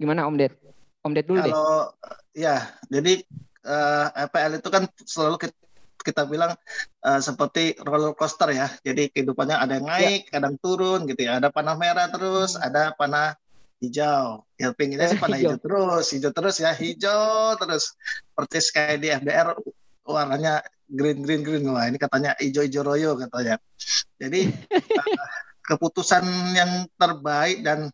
Gimana 0.00 0.24
Om 0.24 0.40
Ded? 0.40 0.56
Om 1.04 1.12
Ded 1.12 1.28
dulu 1.28 1.44
Kalau, 1.44 1.92
deh. 1.92 2.40
ya, 2.40 2.64
jadi 2.88 3.20
uh, 3.68 4.08
eh, 4.16 4.24
EPL 4.24 4.58
itu 4.58 4.68
kan 4.72 4.88
selalu 5.04 5.36
kita, 5.44 5.56
kita 6.00 6.22
bilang 6.24 6.56
uh, 7.04 7.20
seperti 7.20 7.76
roller 7.84 8.16
coaster 8.16 8.50
ya. 8.56 8.72
Jadi 8.80 9.12
kehidupannya 9.12 9.60
ada 9.60 9.76
yang 9.76 9.86
ya. 9.86 9.92
naik, 9.92 10.20
ya. 10.26 10.30
kadang 10.40 10.54
turun 10.56 11.04
gitu 11.04 11.28
ya. 11.28 11.36
Ada 11.38 11.52
panah 11.52 11.76
merah 11.76 12.08
terus, 12.08 12.56
hmm. 12.56 12.64
ada 12.64 12.82
panah 12.96 13.36
hijau. 13.80 14.44
Ya 14.56 14.72
pinginnya 14.72 15.12
sih 15.12 15.20
pada 15.20 15.36
hijau. 15.40 15.56
hijau 15.56 15.62
terus, 15.62 16.06
hijau 16.12 16.32
terus 16.32 16.56
ya, 16.60 16.72
hijau 16.72 17.56
terus. 17.60 17.84
Persis 18.32 18.72
kayak 18.72 18.96
di 19.00 19.08
FDR 19.12 19.56
warnanya 20.06 20.62
green 20.86 21.18
green 21.26 21.42
green 21.42 21.66
wah 21.66 21.90
ini 21.90 21.98
katanya 21.98 22.38
hijau 22.38 22.62
hijau 22.62 22.82
royo 22.86 23.18
katanya. 23.18 23.58
Jadi 24.16 24.48
uh, 24.48 25.28
keputusan 25.68 26.24
yang 26.54 26.86
terbaik 26.94 27.66
dan 27.66 27.90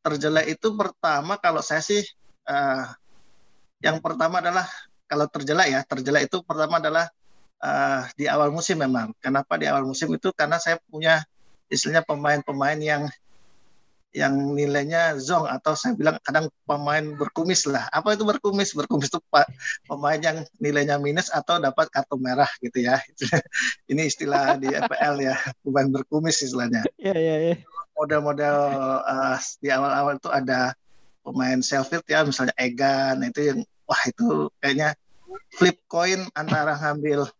terjelek 0.00 0.58
itu 0.58 0.74
pertama 0.74 1.36
kalau 1.38 1.60
saya 1.62 1.84
sih 1.84 2.02
uh, 2.48 2.88
yang 3.80 4.00
pertama 4.02 4.40
adalah 4.42 4.66
kalau 5.06 5.26
terjelek 5.30 5.68
ya 5.70 5.80
terjelek 5.86 6.28
itu 6.28 6.42
pertama 6.42 6.82
adalah 6.82 7.06
uh, 7.62 8.02
di 8.18 8.26
awal 8.26 8.50
musim 8.50 8.80
memang. 8.80 9.14
Kenapa 9.22 9.56
di 9.56 9.70
awal 9.70 9.86
musim 9.86 10.10
itu 10.10 10.34
karena 10.34 10.58
saya 10.58 10.80
punya 10.90 11.22
istilahnya 11.70 12.02
pemain-pemain 12.02 12.80
yang 12.82 13.02
yang 14.10 14.34
nilainya 14.58 15.14
zong 15.22 15.46
atau 15.46 15.78
saya 15.78 15.94
bilang 15.94 16.18
kadang 16.26 16.50
pemain 16.66 17.14
berkumis 17.14 17.62
lah. 17.70 17.86
Apa 17.94 18.18
itu 18.18 18.26
berkumis? 18.26 18.74
Berkumis 18.74 19.06
itu 19.06 19.22
pak 19.30 19.46
pemain 19.86 20.18
yang 20.18 20.42
nilainya 20.58 20.98
minus 20.98 21.30
atau 21.30 21.62
dapat 21.62 21.86
kartu 21.94 22.18
merah 22.18 22.50
gitu 22.58 22.82
ya. 22.82 22.98
Ini 23.90 24.10
istilah 24.10 24.58
di 24.58 24.66
FPL 24.74 25.14
ya, 25.22 25.34
pemain 25.62 25.86
berkumis 25.90 26.42
istilahnya. 26.42 26.82
Iya 26.98 27.14
iya 27.24 27.36
iya. 27.38 27.56
Model-model 27.94 28.56
uh, 29.06 29.38
di 29.62 29.68
awal-awal 29.70 30.18
itu 30.18 30.30
ada 30.32 30.74
pemain 31.22 31.58
Sheffield 31.62 32.06
ya, 32.10 32.26
misalnya 32.26 32.54
Egan 32.58 33.22
itu 33.22 33.40
yang 33.46 33.60
wah 33.86 34.02
itu 34.08 34.50
kayaknya 34.58 34.98
flip 35.54 35.78
coin 35.86 36.26
antara 36.34 36.74
ngambil 36.78 37.30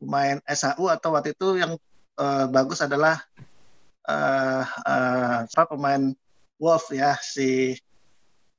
pemain 0.00 0.40
SHU 0.44 0.88
atau 0.92 1.16
waktu 1.16 1.32
itu 1.32 1.60
yang 1.60 1.72
uh, 2.20 2.44
bagus 2.48 2.84
adalah 2.84 3.24
uh, 4.08 4.64
uh, 4.86 5.66
pemain 5.68 6.14
Wolf 6.60 6.92
ya 6.92 7.16
si 7.20 7.76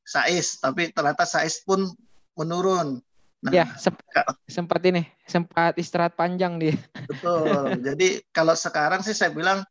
Sais 0.01 0.57
tapi 0.57 0.89
ternyata 0.91 1.23
Sais 1.23 1.61
pun 1.61 1.85
menurun. 2.33 2.99
Nah, 3.41 3.49
ya 3.49 3.73
sempat, 3.73 4.37
sempat 4.45 4.81
ini 4.85 5.01
sempat 5.25 5.73
istirahat 5.77 6.13
panjang 6.13 6.61
dia. 6.61 6.77
Betul. 7.09 7.73
Jadi 7.87 8.21
kalau 8.29 8.53
sekarang 8.53 9.01
sih 9.01 9.17
saya 9.17 9.33
bilang 9.33 9.65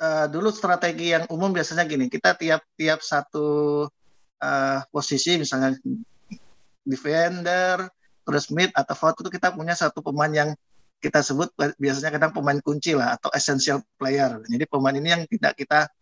uh, 0.00 0.26
dulu 0.28 0.52
strategi 0.52 1.12
yang 1.14 1.24
umum 1.30 1.52
biasanya 1.52 1.86
gini 1.88 2.12
kita 2.12 2.36
tiap-tiap 2.36 3.00
satu 3.00 3.86
uh, 4.40 4.78
posisi 4.90 5.40
misalnya 5.40 5.76
defender 6.84 7.88
terus 8.24 8.48
mid 8.52 8.72
atau 8.72 8.94
forward 8.96 9.20
itu 9.20 9.30
kita 9.32 9.52
punya 9.52 9.76
satu 9.76 10.00
pemain 10.00 10.32
yang 10.32 10.50
kita 11.04 11.20
sebut 11.20 11.52
biasanya 11.76 12.16
kadang 12.16 12.32
pemain 12.32 12.56
kunci 12.64 12.96
lah 12.96 13.20
atau 13.20 13.28
essential 13.36 13.84
player. 14.00 14.40
Jadi 14.48 14.64
pemain 14.64 14.96
ini 14.96 15.12
yang 15.12 15.22
tidak 15.28 15.52
kita 15.52 15.92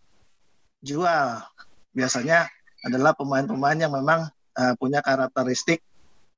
jual. 0.79 1.43
Biasanya 1.91 2.47
adalah 2.87 3.11
pemain-pemain 3.19 3.75
yang 3.75 3.91
memang 3.91 4.31
uh, 4.31 4.75
punya 4.79 5.03
karakteristik 5.03 5.83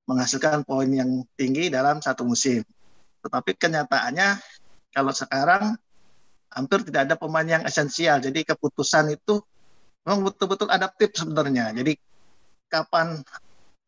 menghasilkan 0.09 0.64
poin 0.64 0.88
yang 0.88 1.28
tinggi 1.37 1.68
dalam 1.68 2.00
satu 2.00 2.25
musim. 2.25 2.64
Tetapi 3.21 3.52
kenyataannya 3.52 4.40
kalau 4.97 5.12
sekarang 5.12 5.76
hampir 6.49 6.88
tidak 6.88 7.12
ada 7.12 7.14
pemain 7.21 7.44
yang 7.44 7.62
esensial. 7.68 8.16
Jadi 8.25 8.49
keputusan 8.49 9.12
itu 9.12 9.44
memang 10.09 10.25
betul-betul 10.25 10.73
adaptif 10.73 11.12
sebenarnya. 11.12 11.76
Jadi 11.76 12.00
kapan 12.73 13.21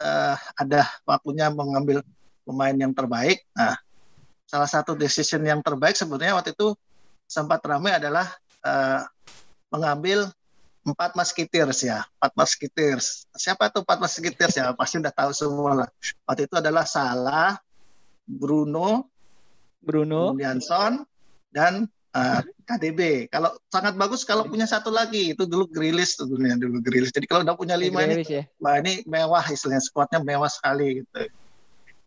uh, 0.04 0.36
ada 0.52 0.84
waktunya 1.08 1.48
mengambil 1.48 2.04
pemain 2.44 2.76
yang 2.76 2.92
terbaik, 2.92 3.42
nah 3.56 3.74
salah 4.46 4.70
satu 4.70 4.94
decision 4.94 5.42
yang 5.42 5.60
terbaik 5.60 5.98
sebenarnya 5.98 6.38
waktu 6.38 6.54
itu 6.54 6.72
sempat 7.26 7.58
ramai 7.66 7.98
adalah 7.98 8.30
uh, 8.62 9.02
mengambil 9.74 10.30
empat 10.86 11.18
maskitirs 11.18 11.82
ya, 11.82 12.06
empat 12.22 12.32
maskitirs. 12.38 13.26
Siapa 13.34 13.74
tuh 13.74 13.82
empat 13.82 13.98
maskitirs 13.98 14.54
ya? 14.54 14.70
Pasti 14.78 15.02
udah 15.02 15.10
tahu 15.10 15.34
semua 15.34 15.70
lah. 15.84 15.88
Waktu 16.22 16.46
itu 16.46 16.54
adalah 16.62 16.86
Salah, 16.86 17.58
Bruno, 18.22 19.10
Bruno, 19.82 20.38
Jansson, 20.38 21.02
dan 21.50 21.90
uh, 22.14 22.38
eh, 22.38 22.40
KDB. 22.62 23.26
Kalau 23.26 23.58
sangat 23.66 23.98
bagus 23.98 24.22
kalau 24.22 24.46
punya 24.46 24.70
satu 24.70 24.94
lagi 24.94 25.34
itu 25.34 25.42
dulu 25.42 25.66
Grilis 25.66 26.14
tuh 26.14 26.30
dulu 26.30 26.46
dulu 26.54 26.78
Grilis. 26.78 27.10
Jadi 27.10 27.26
kalau 27.26 27.42
udah 27.42 27.58
punya 27.58 27.74
lima 27.74 28.06
ini, 28.06 28.22
ya? 28.22 28.46
wah 28.62 28.78
ini 28.78 29.02
mewah 29.10 29.42
istilahnya 29.50 29.82
skuadnya 29.82 30.22
mewah 30.22 30.48
sekali 30.50 31.02
gitu. 31.02 31.20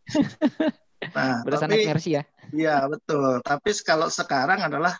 Nah, 1.00 1.41
Berdasarkan 1.48 1.79
tapi, 1.79 1.88
versi 1.88 2.12
ya. 2.20 2.24
Iya 2.51 2.75
betul. 2.91 3.39
Tapi 3.39 3.70
kalau 3.86 4.12
sekarang 4.12 4.60
adalah 4.68 5.00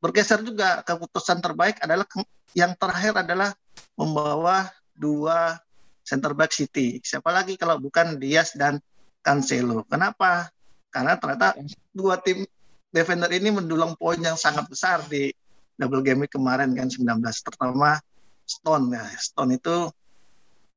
bergeser 0.00 0.40
juga 0.46 0.80
keputusan 0.86 1.42
terbaik 1.42 1.82
adalah 1.82 2.06
yang 2.54 2.72
terakhir 2.78 3.14
adalah 3.20 3.50
membawa 3.98 4.70
dua 4.94 5.58
center 6.06 6.32
back 6.32 6.54
City. 6.54 7.02
Siapa 7.02 7.30
lagi 7.30 7.58
kalau 7.58 7.78
bukan 7.82 8.16
Diaz 8.16 8.54
dan 8.54 8.78
Cancelo. 9.20 9.84
Kenapa? 9.86 10.48
Karena 10.90 11.14
ternyata 11.18 11.54
dua 11.94 12.18
tim 12.18 12.42
defender 12.90 13.30
ini 13.30 13.54
mendulang 13.54 13.94
poin 13.94 14.18
yang 14.18 14.34
sangat 14.34 14.66
besar 14.66 15.02
di 15.06 15.30
double 15.78 16.02
game 16.02 16.26
kemarin 16.26 16.74
kan 16.74 16.90
19 16.90 17.06
terutama 17.22 18.02
Stone 18.44 18.90
ya. 18.90 19.04
Stone 19.16 19.56
itu 19.56 19.76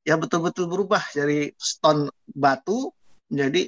ya 0.06 0.16
betul-betul 0.20 0.70
berubah 0.70 1.02
dari 1.12 1.50
Stone 1.58 2.14
batu 2.30 2.94
menjadi 3.34 3.66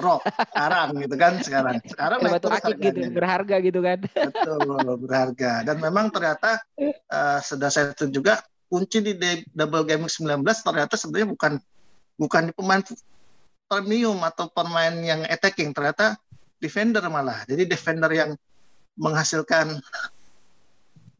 rock 0.00 0.24
sekarang 0.26 0.88
gitu 1.04 1.16
kan 1.20 1.32
sekarang. 1.44 1.74
Sekarang 1.84 2.18
batu 2.24 2.48
akik 2.48 2.76
gitu 2.80 2.98
berharga 3.12 3.56
gitu 3.60 3.80
kan. 3.84 3.98
Betul 4.02 4.60
berharga. 5.04 5.52
Dan 5.62 5.76
memang 5.78 6.08
ternyata 6.08 6.58
uh, 7.12 7.38
sudah 7.44 7.68
saya 7.68 7.92
itu 7.92 8.08
juga 8.08 8.40
kunci 8.70 9.02
di 9.04 9.14
double 9.52 9.84
gaming 9.84 10.08
19 10.08 10.40
ternyata 10.42 10.94
sebenarnya 10.96 11.28
bukan 11.30 11.52
bukan 12.16 12.42
di 12.48 12.52
pemain 12.56 12.82
premium 13.70 14.18
atau 14.24 14.48
pemain 14.50 14.94
yang 14.98 15.22
attacking. 15.28 15.70
Ternyata 15.76 16.18
defender 16.58 17.04
malah. 17.06 17.44
Jadi 17.46 17.68
defender 17.68 18.10
yang 18.10 18.30
menghasilkan 18.98 19.80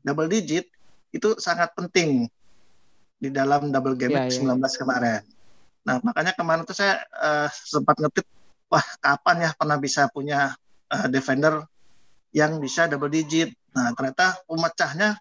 double 0.04 0.28
digit 0.28 0.68
itu 1.10 1.36
sangat 1.38 1.72
penting 1.76 2.28
di 3.20 3.28
dalam 3.28 3.68
double 3.68 3.94
game 3.94 4.16
ya, 4.16 4.32
19 4.32 4.56
ya. 4.56 4.68
kemarin. 4.80 5.22
Nah, 5.84 5.96
makanya 6.04 6.32
kemarin 6.36 6.64
itu 6.64 6.76
saya 6.76 7.04
uh, 7.16 7.48
sempat 7.52 7.96
ngetik 8.00 8.24
wah 8.70 8.86
kapan 9.02 9.36
ya 9.44 9.50
pernah 9.58 9.76
bisa 9.82 10.06
punya 10.08 10.54
uh, 10.88 11.06
defender 11.10 11.66
yang 12.30 12.62
bisa 12.62 12.86
double 12.86 13.10
digit. 13.10 13.50
Nah 13.74 13.90
ternyata 13.98 14.38
pemecahnya 14.46 15.18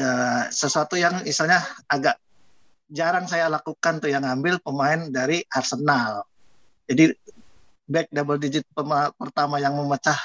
uh, 0.00 0.42
sesuatu 0.48 0.96
yang 0.96 1.20
misalnya 1.22 1.60
agak 1.86 2.16
jarang 2.88 3.28
saya 3.28 3.52
lakukan 3.52 4.00
tuh 4.00 4.08
yang 4.08 4.24
ngambil 4.24 4.58
pemain 4.64 5.12
dari 5.12 5.44
Arsenal. 5.52 6.24
Jadi 6.88 7.12
back 7.86 8.08
double 8.10 8.40
digit 8.40 8.64
pertama 9.18 9.60
yang 9.60 9.76
memecah 9.76 10.18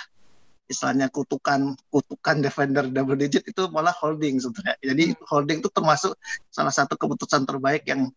istilahnya 0.72 1.12
kutukan 1.12 1.76
kutukan 1.92 2.40
defender 2.40 2.88
double 2.88 3.20
digit 3.20 3.44
itu 3.44 3.68
malah 3.68 3.92
holding 3.92 4.40
sebenarnya. 4.40 4.80
Jadi 4.80 5.06
hmm. 5.12 5.28
holding 5.28 5.58
itu 5.60 5.70
termasuk 5.70 6.16
salah 6.48 6.72
satu 6.72 6.96
keputusan 6.96 7.44
terbaik 7.44 7.84
yang 7.84 8.08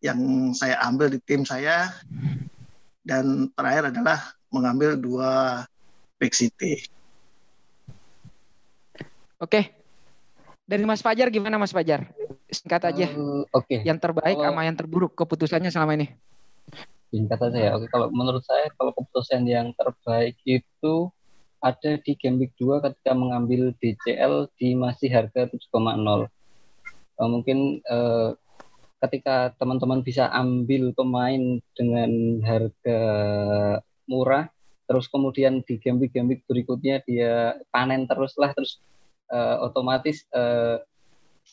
yang 0.00 0.20
saya 0.56 0.80
ambil 0.84 1.12
di 1.12 1.20
tim 1.20 1.44
saya 1.44 1.92
dan 3.04 3.52
terakhir 3.52 3.92
adalah 3.92 4.18
mengambil 4.48 4.96
dua 4.96 5.62
back 6.16 6.32
city. 6.32 6.88
Oke. 9.38 9.70
Dari 10.64 10.80
Mas 10.88 11.04
Fajar 11.04 11.28
gimana 11.28 11.60
Mas 11.60 11.76
Fajar? 11.76 12.08
Singkat 12.48 12.82
aja. 12.88 13.06
Uh, 13.12 13.44
Oke. 13.52 13.68
Okay. 13.68 13.80
Yang 13.84 14.00
terbaik 14.00 14.40
kalau, 14.40 14.48
sama 14.48 14.64
yang 14.64 14.76
terburuk 14.80 15.12
keputusannya 15.12 15.68
selama 15.68 15.92
ini. 16.00 16.08
Singkat 17.12 17.52
aja 17.52 17.58
ya. 17.60 17.70
Oke, 17.76 17.86
kalau 17.92 18.08
menurut 18.08 18.40
saya 18.48 18.72
kalau 18.80 18.96
keputusan 18.96 19.44
yang 19.44 19.76
terbaik 19.76 20.40
itu 20.48 21.12
ada 21.60 22.00
di 22.00 22.12
game 22.16 22.40
week 22.40 22.56
2 22.56 22.80
ketika 22.80 23.12
mengambil 23.12 23.76
DCL 23.76 24.48
di 24.56 24.72
masih 24.72 25.12
harga 25.12 25.52
7,0. 25.52 25.60
Uh, 27.14 27.28
mungkin 27.28 27.84
uh, 27.84 28.32
ketika 29.04 29.52
teman-teman 29.60 30.00
bisa 30.00 30.28
ambil 30.32 30.90
pemain 30.96 31.60
dengan 31.76 32.40
harga 32.40 33.00
murah 34.08 34.48
terus 34.84 35.08
kemudian 35.08 35.64
di 35.64 35.80
game 35.80 36.00
week 36.00 36.12
game 36.12 36.28
week 36.28 36.42
berikutnya 36.44 37.00
dia 37.08 37.56
panen 37.72 38.04
terus 38.04 38.36
lah 38.36 38.52
terus 38.52 38.80
uh, 39.32 39.64
otomatis 39.64 40.28
uh, 40.36 40.80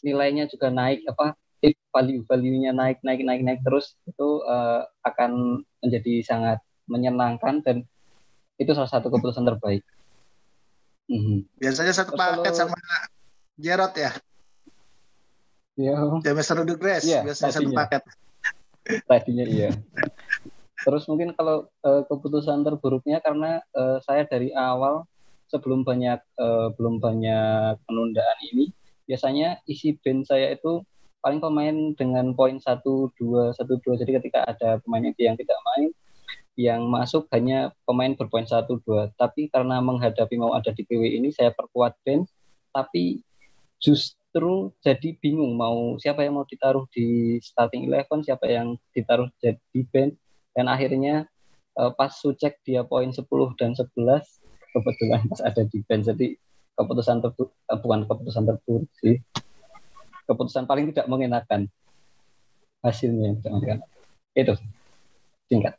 nilainya 0.04 0.52
juga 0.52 0.68
naik 0.68 1.04
apa 1.08 1.36
value 1.92 2.24
value-nya 2.26 2.72
naik 2.74 3.04
naik 3.06 3.22
naik 3.22 3.42
naik 3.44 3.62
terus 3.62 3.94
itu 4.08 4.42
uh, 4.48 4.88
akan 5.06 5.62
menjadi 5.84 6.24
sangat 6.26 6.60
menyenangkan 6.90 7.62
dan 7.64 7.78
itu 8.60 8.72
salah 8.78 8.90
satu 8.90 9.10
keputusan 9.10 9.46
terbaik. 9.48 9.84
Mm-hmm. 11.10 11.38
Biasanya 11.58 11.94
satu 11.94 12.14
paket 12.14 12.54
sama 12.54 12.78
Jerot 13.58 13.94
ya. 13.98 14.12
Iya. 15.82 15.98
James 16.22 16.50
Rodriguez 16.54 17.04
iya, 17.10 17.22
biasanya 17.26 17.54
satu 17.58 17.72
paket. 17.74 18.02
Tadinya 19.10 19.46
iya. 19.50 19.70
Terus 20.82 21.06
mungkin 21.10 21.34
kalau 21.38 21.70
uh, 21.86 22.02
keputusan 22.06 22.65
terburuknya 22.65 23.22
karena 23.22 23.62
uh, 23.74 24.02
saya 24.02 24.26
dari 24.26 24.54
awal 24.54 25.06
sebelum 25.50 25.84
banyak 25.84 26.22
uh, 26.39 26.74
belum 26.74 27.04
banyak 27.04 27.76
penundaan 27.86 28.39
ini 28.54 28.72
biasanya 29.06 29.60
isi 29.67 30.00
bench 30.00 30.32
saya 30.32 30.56
itu 30.56 30.80
paling 31.20 31.44
pemain 31.44 31.91
dengan 32.00 32.32
poin 32.32 32.56
satu 32.58 33.12
dua 33.20 33.52
satu 33.52 33.76
dua 33.84 34.00
jadi 34.00 34.24
ketika 34.24 34.48
ada 34.48 34.80
pemain 34.82 35.04
yang 35.20 35.36
tidak 35.36 35.60
main 35.76 35.91
yang 36.56 36.88
masuk 36.88 37.28
hanya 37.36 37.76
pemain 37.84 38.15
berpoin 38.15 38.48
satu 38.48 38.80
dua 38.88 39.12
tapi 39.20 39.52
karena 39.52 39.84
menghadapi 39.84 40.39
mau 40.39 40.56
ada 40.56 40.72
di 40.72 40.88
PW 40.88 41.20
ini 41.20 41.30
saya 41.36 41.52
perkuat 41.52 42.00
bench 42.08 42.32
tapi 42.72 43.20
just 43.84 44.20
justru 44.32 44.72
jadi 44.80 45.20
bingung 45.20 45.60
mau 45.60 46.00
siapa 46.00 46.24
yang 46.24 46.39
mau 46.39 46.48
ditaruh 46.48 46.88
di 46.96 47.36
starting 47.44 47.91
eleven, 47.91 48.24
siapa 48.24 48.48
yang 48.48 48.80
ditaruh 48.96 49.28
jadi 49.44 49.80
bench 49.91 50.15
dan 50.56 50.72
akhirnya 50.72 51.28
uh, 51.76 51.91
pas 51.91 52.15
Sucek 52.15 52.63
dia 52.63 52.88
poin 52.88 53.12
10 53.12 53.28
dan 53.60 53.76
11 53.76 53.91
kebetulan 54.72 55.22
pas 55.28 55.41
ada 55.44 55.67
di 55.67 55.84
bench 55.84 56.08
jadi 56.08 56.39
keputusan 56.80 57.20
terburuk 57.20 57.52
eh, 57.52 57.76
bukan 57.84 58.08
keputusan 58.08 58.44
terburuk 58.48 58.88
sih. 59.04 59.20
Keputusan 60.24 60.63
paling 60.63 60.96
tidak 60.96 61.12
mengenakan 61.12 61.67
hasilnya 62.88 63.36
yang 63.36 63.38
tidak 63.44 63.52
mengenakan. 63.52 63.80
Itu 64.32 64.56
singkat. 65.52 65.76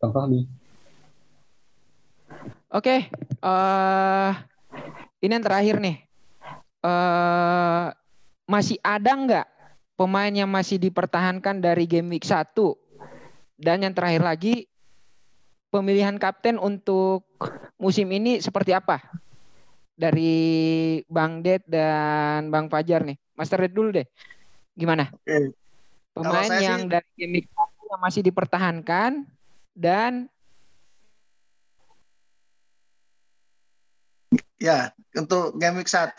Bang 0.00 0.12
Fahmi 0.16 0.63
Oke, 2.74 3.06
uh, 3.38 4.34
ini 5.22 5.30
yang 5.30 5.46
terakhir 5.46 5.78
nih. 5.78 6.02
Uh, 6.82 7.94
masih 8.50 8.82
ada 8.82 9.14
nggak 9.14 9.46
pemain 9.94 10.34
yang 10.34 10.50
masih 10.50 10.82
dipertahankan 10.82 11.62
dari 11.62 11.86
game 11.86 12.18
week 12.18 12.26
1? 12.26 12.50
Dan 13.54 13.86
yang 13.86 13.94
terakhir 13.94 14.26
lagi, 14.26 14.66
pemilihan 15.70 16.18
kapten 16.18 16.58
untuk 16.58 17.22
musim 17.78 18.10
ini 18.10 18.42
seperti 18.42 18.74
apa? 18.74 18.98
Dari 19.94 20.98
Bang 21.06 21.46
Ded 21.46 21.62
dan 21.70 22.50
Bang 22.50 22.66
Fajar 22.66 23.06
nih. 23.06 23.14
Master 23.38 23.62
Ded 23.62 23.70
dulu 23.70 23.94
deh. 23.94 24.06
Gimana? 24.74 25.14
Pemain 26.10 26.50
yang 26.58 26.90
sih... 26.90 26.90
dari 26.90 27.06
game 27.22 27.38
week 27.38 27.46
1 27.54 27.90
yang 27.94 28.00
masih 28.02 28.22
dipertahankan 28.26 29.22
dan 29.78 30.26
Ya, 34.64 34.96
untuk 35.12 35.60
game 35.60 35.84
week 35.84 35.92
1 35.92 36.16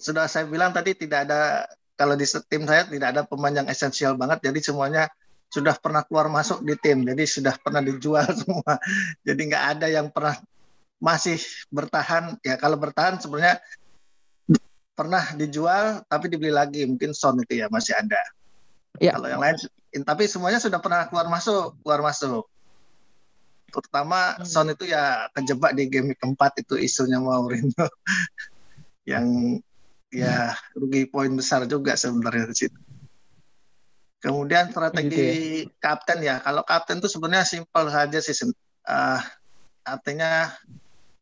sudah 0.00 0.24
saya 0.24 0.48
bilang 0.48 0.72
tadi 0.72 0.96
tidak 0.96 1.28
ada 1.28 1.68
kalau 1.92 2.16
di 2.16 2.24
tim 2.48 2.64
saya 2.64 2.88
tidak 2.88 3.12
ada 3.12 3.22
pemain 3.28 3.52
yang 3.52 3.68
esensial 3.68 4.16
banget 4.16 4.48
jadi 4.48 4.72
semuanya 4.72 5.12
sudah 5.52 5.76
pernah 5.76 6.00
keluar 6.08 6.32
masuk 6.32 6.64
di 6.64 6.72
tim 6.80 7.04
jadi 7.04 7.20
sudah 7.28 7.60
pernah 7.60 7.84
dijual 7.84 8.24
semua. 8.40 8.80
Jadi 9.26 9.40
nggak 9.52 9.64
ada 9.76 9.86
yang 9.92 10.08
pernah 10.08 10.38
masih 11.02 11.36
bertahan. 11.68 12.38
Ya 12.40 12.56
kalau 12.56 12.78
bertahan 12.78 13.20
sebenarnya 13.20 13.58
pernah 14.96 15.24
dijual 15.34 16.06
tapi 16.06 16.30
dibeli 16.30 16.54
lagi. 16.54 16.86
Mungkin 16.86 17.12
Son 17.12 17.36
itu 17.42 17.60
ya 17.60 17.68
masih 17.68 17.98
ada. 17.98 18.22
Ya. 18.98 19.16
kalau 19.16 19.28
yang 19.30 19.40
lain 19.40 19.56
tapi 20.02 20.28
semuanya 20.28 20.60
sudah 20.62 20.78
pernah 20.82 21.08
keluar 21.08 21.26
masuk 21.30 21.78
keluar 21.82 22.00
masuk 22.04 22.46
terutama 23.70 24.36
hmm. 24.36 24.44
Son 24.44 24.68
itu 24.68 24.90
ya 24.90 25.30
kejebak 25.32 25.72
di 25.78 25.86
game 25.86 26.12
keempat 26.18 26.60
itu 26.60 26.76
isunya 26.76 27.22
Mourinho 27.22 27.86
yang 29.10 29.56
ya 30.10 30.58
rugi 30.74 31.06
poin 31.06 31.30
besar 31.32 31.64
juga 31.70 31.94
sebenarnya 31.94 32.50
di 32.50 32.56
situ. 32.66 32.78
Kemudian 34.20 34.68
strategi 34.68 35.08
gitu 35.08 35.22
ya? 35.24 35.34
kapten 35.80 36.18
ya, 36.20 36.36
kalau 36.44 36.60
kapten 36.60 37.00
itu 37.00 37.08
sebenarnya 37.08 37.46
simpel 37.48 37.88
saja 37.88 38.18
sih. 38.20 38.36
Uh, 38.84 39.20
artinya 39.80 40.52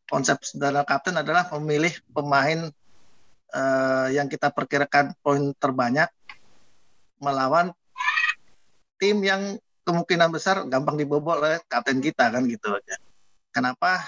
konsep 0.09 0.41
sederhana 0.43 0.83
kapten 0.83 1.15
adalah 1.15 1.47
memilih 1.55 1.95
pemain 2.11 2.67
uh, 3.55 4.07
yang 4.11 4.27
kita 4.27 4.51
perkirakan 4.51 5.15
poin 5.23 5.55
terbanyak 5.55 6.11
melawan 7.23 7.71
tim 8.99 9.23
yang 9.23 9.55
kemungkinan 9.83 10.29
besar 10.29 10.65
gampang 10.67 10.99
dibobol 10.99 11.39
oleh 11.39 11.59
kapten 11.67 11.99
kita 11.99 12.29
kan 12.29 12.43
gitu 12.45 12.75
aja. 12.75 12.95
Kenapa 13.49 13.99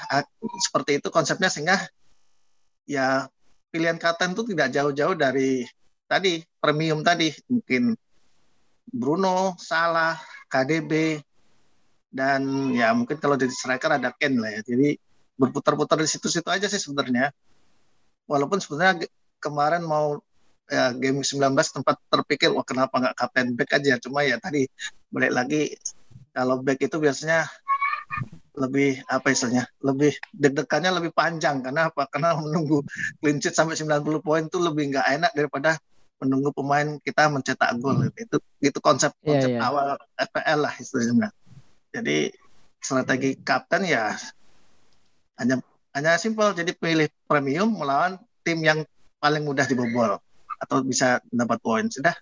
seperti 0.62 1.01
itu 1.01 1.10
konsepnya 1.10 1.49
sehingga 1.49 1.81
ya 2.86 3.25
pilihan 3.73 3.97
kapten 3.97 4.38
itu 4.38 4.43
tidak 4.53 4.69
jauh-jauh 4.69 5.15
dari 5.17 5.65
tadi 6.05 6.43
premium 6.60 7.01
tadi 7.01 7.31
mungkin 7.47 7.95
Bruno, 8.91 9.55
Salah, 9.55 10.19
KDB 10.51 11.23
dan 12.12 12.75
ya 12.75 12.91
mungkin 12.91 13.15
kalau 13.17 13.39
di 13.39 13.47
striker 13.47 13.95
ada 13.95 14.12
Ken 14.12 14.36
lah 14.36 14.51
ya. 14.51 14.62
Jadi 14.67 14.99
berputar-putar 15.39 15.97
di 16.03 16.10
situ-situ 16.12 16.51
aja 16.51 16.67
sih 16.67 16.77
sebenarnya. 16.77 17.31
Walaupun 18.27 18.60
sebenarnya 18.60 19.07
kemarin 19.39 19.81
mau 19.88 20.19
ya 20.71 20.95
game 20.95 21.19
19 21.19 21.51
tempat 21.51 21.99
terpikir 22.07 22.47
wah 22.55 22.63
kenapa 22.63 22.95
nggak 22.95 23.15
kapten 23.19 23.60
back 23.60 23.75
aja? 23.75 23.99
Cuma 23.99 24.23
ya 24.23 24.39
tadi 24.39 24.63
balik 25.12 25.36
lagi 25.36 25.75
kalau 26.31 26.63
back 26.63 26.79
itu 26.79 26.95
biasanya 26.95 27.43
lebih 28.55 29.03
apa 29.07 29.31
istilahnya 29.31 29.67
lebih 29.84 30.15
deg-degannya 30.31 30.91
lebih 31.03 31.12
panjang. 31.12 31.60
Karena 31.60 31.91
apa? 31.91 32.07
Karena 32.07 32.31
menunggu 32.39 32.88
clean 33.19 33.43
sheet 33.43 33.51
sampai 33.51 33.75
90 33.75 34.23
poin 34.23 34.47
itu 34.47 34.57
lebih 34.63 34.95
nggak 34.95 35.07
enak 35.19 35.31
daripada 35.36 35.75
menunggu 36.23 36.55
pemain 36.55 36.95
kita 37.03 37.27
mencetak 37.27 37.75
gol. 37.84 38.07
Hmm. 38.07 38.13
itu 38.15 38.38
itu 38.63 38.79
konsep 38.79 39.12
iya, 39.21 39.27
konsep 39.27 39.49
yeah, 39.51 39.60
yeah. 39.60 39.67
awal 39.67 39.88
FPL 40.15 40.60
lah 40.63 40.73
istilahnya 40.79 41.29
jadi 41.91 42.17
strategi 42.79 43.36
kapten 43.43 43.84
ya 43.84 44.15
hanya 45.36 45.60
hanya 45.91 46.15
simpel. 46.15 46.55
Jadi 46.55 46.71
pilih 46.71 47.12
premium 47.27 47.75
melawan 47.75 48.15
tim 48.47 48.63
yang 48.63 48.88
paling 49.19 49.43
mudah 49.43 49.67
dibobol 49.67 50.17
atau 50.62 50.86
bisa 50.86 51.17
dapat 51.34 51.58
poin 51.58 51.89
sudah 51.89 52.13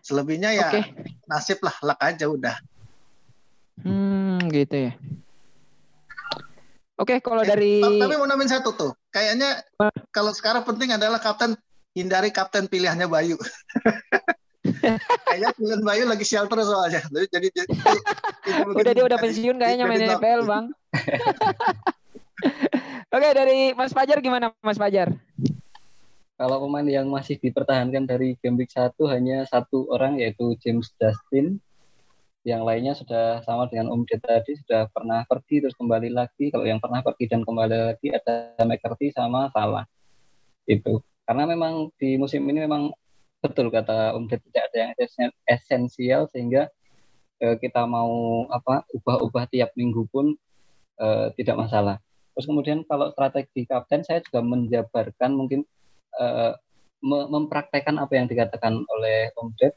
selebihnya 0.00 0.56
ya 0.56 0.72
okay. 0.72 0.88
nasib 1.28 1.60
lah 1.60 1.76
luck 1.84 2.00
aja 2.00 2.32
udah. 2.32 2.56
Hmm 3.84 4.40
gitu 4.48 4.88
ya. 4.88 4.92
Oke 6.98 7.14
okay, 7.14 7.18
kalau 7.22 7.46
dari 7.46 7.78
tapi 7.78 8.16
mau 8.16 8.26
namain 8.26 8.50
satu 8.50 8.74
tuh. 8.74 8.90
Kayaknya 9.12 9.62
kalau 10.10 10.34
sekarang 10.34 10.66
penting 10.66 10.90
adalah 10.96 11.22
kapten 11.22 11.54
hindari 11.94 12.34
kapten 12.34 12.66
pilihannya 12.66 13.06
Bayu. 13.06 13.38
Kayaknya 15.28 15.50
pilihan 15.54 15.82
Bayu 15.84 16.04
lagi 16.10 16.26
shelter 16.26 16.58
soalnya. 16.64 17.04
Jadi, 17.06 17.26
jadi 17.30 17.48
udah 18.80 18.92
dia 18.96 19.04
udah 19.04 19.18
pensiun 19.20 19.60
kayaknya 19.60 19.84
main 19.86 20.02
NFL 20.02 20.40
bang. 20.48 20.64
Oke 23.14 23.28
dari 23.34 23.74
Mas 23.74 23.94
Fajar 23.94 24.18
gimana 24.18 24.50
Mas 24.62 24.78
Fajar? 24.78 25.10
Kalau 26.38 26.62
pemain 26.62 26.86
yang 26.86 27.10
masih 27.10 27.34
dipertahankan 27.42 28.06
dari 28.06 28.38
game 28.38 28.62
week 28.62 28.70
1 28.70 28.94
hanya 29.10 29.42
satu 29.50 29.90
orang 29.90 30.22
yaitu 30.22 30.54
James 30.62 30.86
Justin. 30.94 31.58
Yang 32.46 32.62
lainnya 32.62 32.94
sudah 32.94 33.42
sama 33.42 33.66
dengan 33.66 33.90
Om 33.90 34.06
Ded 34.06 34.22
tadi 34.22 34.54
sudah 34.54 34.86
pernah 34.94 35.26
pergi 35.26 35.66
terus 35.66 35.74
kembali 35.74 36.14
lagi. 36.14 36.54
Kalau 36.54 36.62
yang 36.62 36.78
pernah 36.78 37.02
pergi 37.02 37.26
dan 37.26 37.42
kembali 37.42 37.90
lagi 37.90 38.14
ada 38.14 38.54
McCarthy 38.62 39.10
sama 39.10 39.50
Salah. 39.50 39.82
Itu. 40.62 41.02
Karena 41.26 41.42
memang 41.42 41.90
di 41.98 42.14
musim 42.14 42.46
ini 42.46 42.70
memang 42.70 42.94
betul 43.42 43.74
kata 43.74 44.14
Om 44.14 44.30
Ded 44.30 44.38
tidak 44.46 44.70
ada 44.70 44.78
yang 44.94 45.34
esensial 45.42 46.30
sehingga 46.30 46.70
eh, 47.42 47.58
kita 47.58 47.82
mau 47.82 48.46
apa 48.46 48.86
ubah-ubah 48.94 49.50
tiap 49.50 49.74
minggu 49.74 50.06
pun 50.06 50.38
eh, 51.02 51.34
tidak 51.34 51.66
masalah. 51.66 51.98
Terus 52.38 52.46
kemudian 52.46 52.86
kalau 52.86 53.10
strategi 53.10 53.66
kapten 53.66 54.06
saya 54.06 54.22
juga 54.22 54.38
menjabarkan 54.38 55.34
mungkin 55.34 55.66
uh, 56.18 56.52
mempraktekkan 57.04 57.94
apa 57.98 58.12
yang 58.18 58.26
dikatakan 58.26 58.82
oleh 58.98 59.30
Om 59.38 59.54
Ded. 59.54 59.74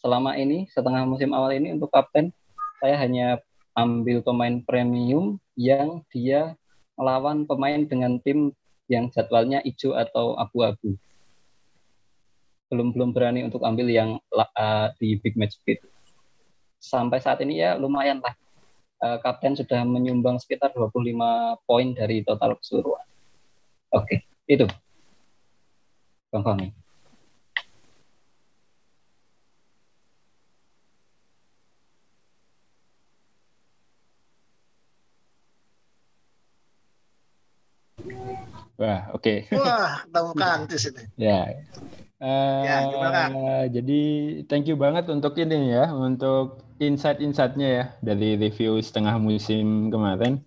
Selama 0.00 0.38
ini, 0.38 0.64
setengah 0.70 1.04
musim 1.04 1.34
awal 1.34 1.58
ini 1.58 1.74
untuk 1.74 1.90
kapten, 1.92 2.32
saya 2.78 2.96
hanya 3.02 3.42
ambil 3.74 4.22
pemain 4.22 4.62
premium 4.64 5.38
yang 5.58 6.02
dia 6.10 6.54
melawan 6.98 7.46
pemain 7.46 7.82
dengan 7.86 8.18
tim 8.22 8.50
yang 8.90 9.10
jadwalnya 9.12 9.62
hijau 9.62 9.94
atau 9.94 10.34
abu-abu. 10.34 10.98
Belum 12.72 12.90
belum 12.94 13.10
berani 13.14 13.44
untuk 13.46 13.62
ambil 13.62 13.86
yang 13.90 14.18
uh, 14.34 14.88
di 14.98 15.18
big 15.20 15.38
match 15.38 15.58
speed. 15.60 15.82
Sampai 16.78 17.18
saat 17.22 17.42
ini 17.42 17.60
ya 17.62 17.78
lumayan 17.78 18.22
lah. 18.22 18.34
Uh, 18.98 19.18
kapten 19.22 19.54
sudah 19.54 19.86
menyumbang 19.86 20.42
sekitar 20.42 20.74
25 20.74 20.90
poin 21.62 21.88
dari 21.94 22.26
total 22.26 22.58
keseluruhan. 22.58 23.06
Oke, 23.94 24.02
okay, 24.04 24.18
itu. 24.50 24.66
Bang 26.28 26.44
Fahmi. 26.44 26.68
Wah, 38.78 39.10
oke. 39.10 39.24
Okay. 39.24 39.38
Wah, 39.56 40.04
tahu 40.12 40.36
kan 40.36 40.68
di 40.68 40.76
sini. 40.76 41.02
Ya. 41.16 41.50
Uh, 42.20 42.62
ya, 42.62 42.76
gimana? 42.92 43.20
Jadi, 43.72 44.02
thank 44.46 44.68
you 44.68 44.76
banget 44.76 45.08
untuk 45.08 45.34
ini 45.40 45.74
ya, 45.74 45.90
untuk 45.90 46.62
insight-insightnya 46.78 47.68
ya 47.68 47.84
dari 48.04 48.36
review 48.36 48.78
setengah 48.84 49.16
musim 49.18 49.88
kemarin. 49.88 50.44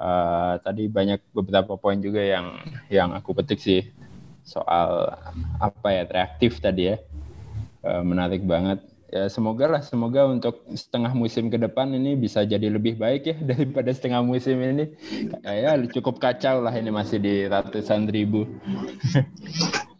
Uh, 0.00 0.56
tadi 0.64 0.88
banyak 0.88 1.20
beberapa 1.36 1.76
poin 1.76 2.00
juga 2.00 2.24
yang 2.24 2.56
yang 2.88 3.12
aku 3.12 3.36
petik 3.36 3.60
sih 3.60 3.84
soal 4.50 5.14
apa 5.62 5.88
ya 5.94 6.02
reaktif 6.10 6.58
tadi 6.58 6.90
ya. 6.90 6.96
Uh, 7.86 8.02
menarik 8.02 8.42
banget. 8.42 8.82
Ya 9.10 9.26
semoga 9.26 9.66
lah 9.66 9.82
semoga 9.82 10.26
untuk 10.26 10.62
setengah 10.70 11.10
musim 11.14 11.50
ke 11.50 11.58
depan 11.58 11.90
ini 11.90 12.14
bisa 12.14 12.46
jadi 12.46 12.70
lebih 12.70 12.94
baik 12.98 13.22
ya 13.26 13.36
daripada 13.54 13.94
setengah 13.94 14.26
musim 14.26 14.58
ini. 14.58 14.90
Ya 15.46 15.78
cukup 15.78 16.18
kacau 16.18 16.62
lah 16.62 16.74
ini 16.74 16.90
masih 16.90 17.22
di 17.22 17.46
ratusan 17.46 18.10
ribu. 18.10 18.50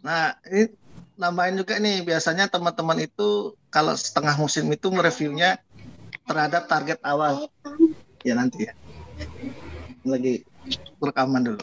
Nah 0.01 0.33
ini 0.49 0.73
nambahin 1.13 1.61
juga 1.61 1.77
nih 1.77 2.01
biasanya 2.01 2.49
teman-teman 2.49 3.05
itu 3.05 3.53
kalau 3.69 3.93
setengah 3.93 4.33
musim 4.41 4.65
itu 4.73 4.89
mereviewnya 4.89 5.61
terhadap 6.25 6.65
target 6.65 6.97
awal. 7.05 7.45
Ya 8.25 8.33
nanti 8.33 8.65
ya. 8.65 8.73
Lagi 10.01 10.41
rekaman 11.01 11.41
dulu. 11.43 11.61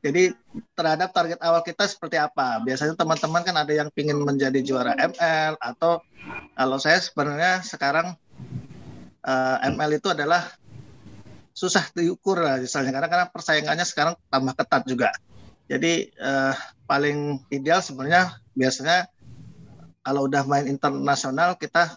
Jadi 0.00 0.32
terhadap 0.74 1.12
target 1.12 1.38
awal 1.44 1.60
kita 1.60 1.84
seperti 1.86 2.16
apa? 2.16 2.60
Biasanya 2.64 2.96
teman-teman 2.96 3.42
kan 3.44 3.56
ada 3.56 3.72
yang 3.72 3.88
ingin 3.94 4.18
menjadi 4.24 4.60
juara 4.64 4.96
ML 4.96 5.60
atau 5.60 6.00
kalau 6.56 6.76
saya 6.80 7.00
sebenarnya 7.00 7.60
sekarang 7.64 8.16
uh, 9.24 9.56
eh, 9.60 9.70
ML 9.72 10.00
itu 10.00 10.08
adalah 10.12 10.48
susah 11.52 11.84
diukur 11.92 12.40
lah 12.40 12.56
misalnya 12.56 12.94
karena 12.94 13.08
karena 13.10 13.26
persaingannya 13.28 13.84
sekarang 13.84 14.14
tambah 14.32 14.56
ketat 14.56 14.82
juga. 14.88 15.12
Jadi 15.70 16.10
uh, 16.18 16.56
paling 16.88 17.46
ideal 17.52 17.78
sebenarnya 17.84 18.40
biasanya 18.58 19.06
kalau 20.02 20.26
udah 20.26 20.42
main 20.48 20.66
internasional 20.66 21.54
kita 21.60 21.94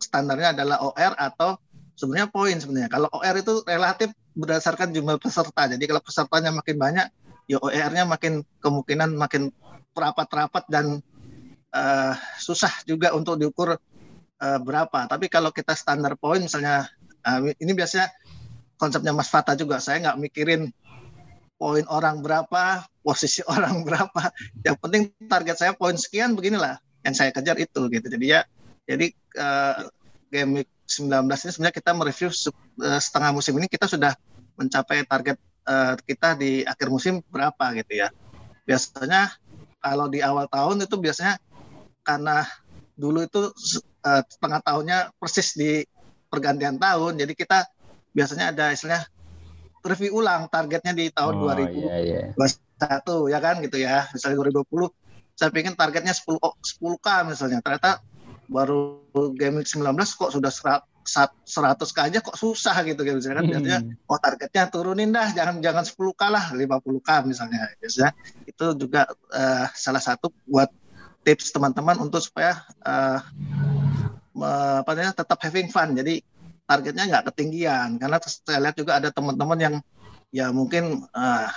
standarnya 0.00 0.56
adalah 0.56 0.82
OR 0.82 1.14
atau 1.14 1.60
sebenarnya 1.94 2.28
poin 2.32 2.56
sebenarnya. 2.58 2.90
Kalau 2.90 3.06
OR 3.12 3.36
itu 3.38 3.62
relatif 3.68 4.10
berdasarkan 4.32 4.92
jumlah 4.92 5.20
peserta. 5.20 5.68
Jadi 5.68 5.84
kalau 5.84 6.02
pesertanya 6.02 6.50
makin 6.52 6.76
banyak, 6.76 7.06
ya 7.48 7.58
OER-nya 7.60 8.04
makin 8.08 8.44
kemungkinan 8.60 9.16
makin 9.16 9.52
rapat-rapat 9.92 10.64
dan 10.72 11.04
uh, 11.72 12.14
susah 12.40 12.72
juga 12.88 13.12
untuk 13.12 13.36
diukur 13.36 13.76
uh, 13.76 14.58
berapa. 14.60 15.08
Tapi 15.08 15.28
kalau 15.28 15.52
kita 15.52 15.76
standar 15.76 16.16
poin 16.16 16.40
misalnya 16.40 16.88
uh, 17.28 17.40
ini 17.60 17.72
biasanya 17.76 18.08
konsepnya 18.80 19.12
Mas 19.12 19.28
Fata 19.28 19.52
juga. 19.52 19.78
Saya 19.78 20.00
nggak 20.00 20.18
mikirin 20.18 20.72
poin 21.60 21.84
orang 21.92 22.24
berapa, 22.24 22.88
posisi 23.04 23.44
orang 23.54 23.84
berapa. 23.84 24.32
Yang 24.64 24.76
penting 24.80 25.02
target 25.28 25.56
saya 25.60 25.72
poin 25.76 25.94
sekian 25.94 26.34
beginilah 26.34 26.80
yang 27.04 27.14
saya 27.14 27.30
kejar 27.34 27.58
itu 27.60 27.86
gitu. 27.92 28.06
Jadi 28.08 28.26
ya 28.26 28.40
jadi 28.88 29.12
uh, 29.36 29.86
19 30.92 31.24
ini 31.24 31.50
sebenarnya 31.52 31.76
kita 31.76 31.90
mereview 31.96 32.28
uh, 32.28 33.00
setengah 33.00 33.30
musim 33.32 33.56
ini 33.56 33.66
kita 33.66 33.88
sudah 33.88 34.12
mencapai 34.60 35.08
target 35.08 35.40
uh, 35.64 35.96
kita 36.04 36.36
di 36.36 36.62
akhir 36.68 36.92
musim 36.92 37.24
berapa 37.32 37.72
gitu 37.80 38.04
ya. 38.04 38.08
Biasanya 38.68 39.32
kalau 39.80 40.06
di 40.12 40.20
awal 40.20 40.46
tahun 40.46 40.84
itu 40.84 40.96
biasanya 41.00 41.40
karena 42.04 42.44
dulu 42.94 43.24
itu 43.24 43.50
uh, 44.04 44.22
setengah 44.28 44.60
tahunnya 44.60 44.98
persis 45.16 45.56
di 45.56 45.82
pergantian 46.28 46.76
tahun, 46.76 47.20
jadi 47.20 47.32
kita 47.32 47.58
biasanya 48.12 48.52
ada 48.52 48.72
istilahnya 48.72 49.08
review 49.82 50.22
ulang 50.22 50.46
targetnya 50.46 50.92
di 50.94 51.10
tahun 51.10 51.34
oh, 51.42 51.50
2021 51.58 51.74
iya, 51.74 51.96
iya. 51.98 52.20
ya 53.28 53.38
kan 53.42 53.54
gitu 53.64 53.76
ya. 53.82 54.06
Misalnya 54.14 54.36
2020 54.62 54.88
saya 55.32 55.48
ingin 55.58 55.74
targetnya 55.74 56.14
10 56.14 56.38
10k 56.38 57.06
misalnya. 57.26 57.58
Ternyata 57.64 57.98
baru 58.52 59.02
game 59.34 59.64
19 59.64 59.82
kok 59.96 60.30
sudah 60.30 60.52
100 60.52 61.02
k 61.96 61.98
aja 61.98 62.18
kok 62.22 62.38
susah 62.38 62.76
gitu 62.86 63.02
kan 63.02 63.18
biasanya 63.18 63.80
hmm. 63.82 64.06
oh 64.06 64.18
targetnya 64.22 64.70
turunin 64.70 65.10
dah 65.10 65.34
jangan 65.34 65.58
jangan 65.58 65.82
10 65.82 65.98
k 66.14 66.22
lah 66.30 66.44
50 66.54 66.68
k 67.02 67.10
misalnya. 67.26 67.72
Biasanya 67.80 68.10
itu 68.46 68.66
juga 68.78 69.10
uh, 69.32 69.66
salah 69.74 70.02
satu 70.04 70.30
buat 70.46 70.70
tips 71.26 71.54
teman-teman 71.54 71.98
untuk 71.98 72.22
supaya 72.22 72.62
uh, 72.86 73.18
apa 74.82 74.90
namanya 74.94 75.14
tetap 75.16 75.38
having 75.42 75.72
fun. 75.72 75.96
Jadi 75.96 76.22
targetnya 76.68 77.04
nggak 77.10 77.24
ketinggian. 77.34 77.98
Karena 77.98 78.16
saya 78.22 78.58
lihat 78.62 78.76
juga 78.78 79.02
ada 79.02 79.08
teman-teman 79.10 79.58
yang 79.58 79.74
ya 80.30 80.54
mungkin 80.54 81.04
uh, 81.10 81.50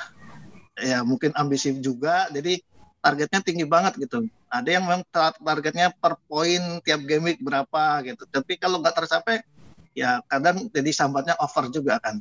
ya 0.81 1.05
mungkin 1.05 1.33
ambisi 1.37 1.75
juga. 1.79 2.27
Jadi 2.33 2.61
targetnya 3.05 3.39
tinggi 3.45 3.69
banget 3.69 3.93
gitu. 4.01 4.25
Ada 4.49 4.81
yang 4.81 4.89
memang 4.89 5.05
targetnya 5.37 5.93
per 5.93 6.17
poin 6.25 6.81
tiap 6.81 7.05
game 7.05 7.29
week 7.29 7.39
berapa 7.45 8.01
gitu. 8.01 8.25
Tapi 8.25 8.57
kalau 8.57 8.81
nggak 8.81 8.97
tercapai, 8.97 9.45
ya 9.93 10.25
kadang 10.25 10.65
jadi 10.73 10.89
sambatnya 10.89 11.37
over 11.37 11.69
juga 11.69 12.01
kan. 12.01 12.17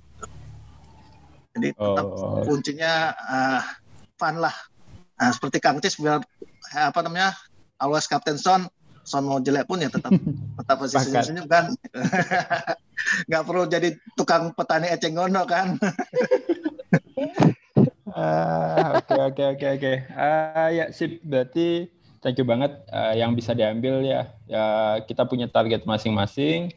Jadi 1.57 1.73
tetap 1.73 2.05
oh. 2.05 2.45
kuncinya 2.45 3.17
uh, 3.17 3.65
fun 4.21 4.45
lah. 4.45 4.53
Nah, 5.17 5.33
seperti 5.33 5.57
Kang 5.65 5.81
Cis 5.81 5.97
biar 5.97 6.21
apa 6.77 7.01
namanya 7.01 7.33
always 7.81 8.05
Captain 8.05 8.37
Son, 8.37 8.69
Son 9.09 9.25
mau 9.25 9.41
jelek 9.41 9.65
pun 9.65 9.81
ya 9.81 9.89
tetap 9.89 10.13
tetap 10.61 10.77
posisinya 10.77 11.25
senyum 11.25 11.49
kan. 11.49 11.73
nggak 13.31 13.43
perlu 13.49 13.65
jadi 13.73 13.97
tukang 14.21 14.53
petani 14.53 14.93
eceng 14.93 15.17
gondok 15.17 15.49
kan. 15.49 15.81
Ah, 18.15 19.03
oke 19.03 19.11
oke 19.11 19.43
oke 19.59 19.67
oke. 19.75 19.93
Ah, 20.15 20.71
ya 20.71 20.95
sip. 20.95 21.19
Berarti 21.27 21.91
thank 22.23 22.39
you 22.39 22.47
banget 22.47 22.71
uh, 22.95 23.11
yang 23.11 23.35
bisa 23.35 23.51
diambil 23.59 24.07
ya. 24.07 24.31
Ya 24.47 24.65
kita 25.03 25.27
punya 25.27 25.51
target 25.51 25.83
masing-masing. 25.83 26.71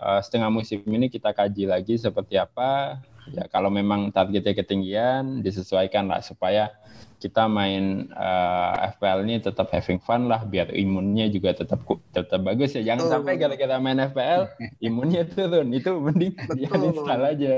Uh, 0.00 0.16
setengah 0.24 0.48
musim 0.48 0.80
ini 0.88 1.12
kita 1.12 1.36
kaji 1.36 1.68
lagi 1.68 2.00
seperti 2.00 2.40
apa. 2.40 2.96
Ya 3.30 3.44
kalau 3.46 3.70
memang 3.70 4.10
targetnya 4.10 4.54
ketinggian 4.58 5.40
disesuaikan 5.46 6.10
lah 6.10 6.20
supaya 6.20 6.74
kita 7.20 7.44
main 7.52 8.08
uh, 8.16 8.72
eh, 8.80 8.96
FPL 8.96 9.28
ini 9.28 9.44
tetap 9.44 9.68
having 9.68 10.00
fun 10.00 10.24
lah 10.24 10.40
biar 10.48 10.72
imunnya 10.72 11.28
juga 11.28 11.52
tetap 11.52 11.84
tetap 12.16 12.40
bagus 12.40 12.72
ya. 12.72 12.82
Jangan 12.82 13.04
oh. 13.06 13.10
sampai 13.12 13.36
gara-gara 13.36 13.76
main 13.76 14.00
FPL 14.00 14.48
imunnya 14.88 15.28
turun. 15.28 15.68
Itu 15.68 16.00
mending 16.00 16.32
ya 16.56 16.72
install 16.88 17.22
aja. 17.36 17.52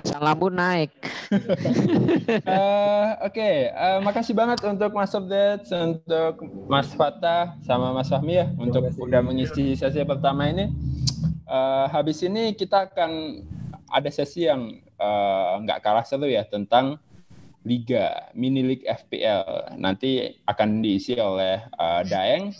Asal 0.00 0.20
lambung 0.24 0.56
naik. 0.56 0.90
Uh, 1.28 3.20
oke. 3.28 3.36
Okay. 3.36 3.68
uh, 3.76 4.00
makasih 4.00 4.32
banget 4.32 4.64
untuk 4.64 4.96
Mas 4.96 5.12
Update 5.12 5.68
untuk 5.68 6.34
Mas 6.66 6.88
Fatah 6.96 7.60
sama 7.68 7.92
Mas 7.92 8.08
Fahmi 8.08 8.40
ya 8.40 8.48
untuk 8.56 8.88
udah 8.96 9.20
mengisi 9.20 9.76
sesi 9.76 10.00
pertama 10.08 10.48
ini. 10.48 10.72
Uh, 11.44 11.84
habis 11.92 12.24
ini 12.24 12.56
kita 12.56 12.88
akan 12.88 13.44
ada 13.92 14.08
sesi 14.08 14.48
yang 14.48 14.80
nggak 15.62 15.78
uh, 15.78 15.82
kalah 15.82 16.04
seru 16.06 16.30
ya 16.30 16.46
tentang 16.46 16.98
Liga 17.62 18.30
Mini 18.34 18.62
League 18.66 18.86
FPL 18.86 19.78
nanti 19.78 20.34
akan 20.50 20.82
diisi 20.82 21.14
oleh 21.14 21.62
uh, 21.78 22.02
Daeng, 22.02 22.50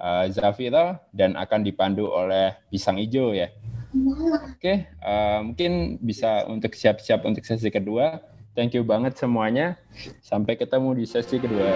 uh, 0.00 0.24
Zafira 0.32 1.04
dan 1.12 1.36
akan 1.36 1.60
dipandu 1.64 2.08
oleh 2.08 2.56
Pisang 2.72 2.96
Ijo 2.96 3.36
ya. 3.36 3.52
Oke, 3.88 4.56
okay, 4.60 4.76
uh, 5.00 5.40
mungkin 5.44 5.96
bisa 6.00 6.44
untuk 6.48 6.76
siap-siap 6.76 7.24
untuk 7.24 7.44
sesi 7.44 7.72
kedua. 7.72 8.20
Thank 8.52 8.76
you 8.76 8.84
banget 8.84 9.16
semuanya. 9.16 9.80
Sampai 10.20 10.60
ketemu 10.60 10.96
di 10.96 11.04
sesi 11.08 11.40
kedua. 11.40 11.72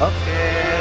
Oke. 0.00 0.08
Okay. 0.08 0.73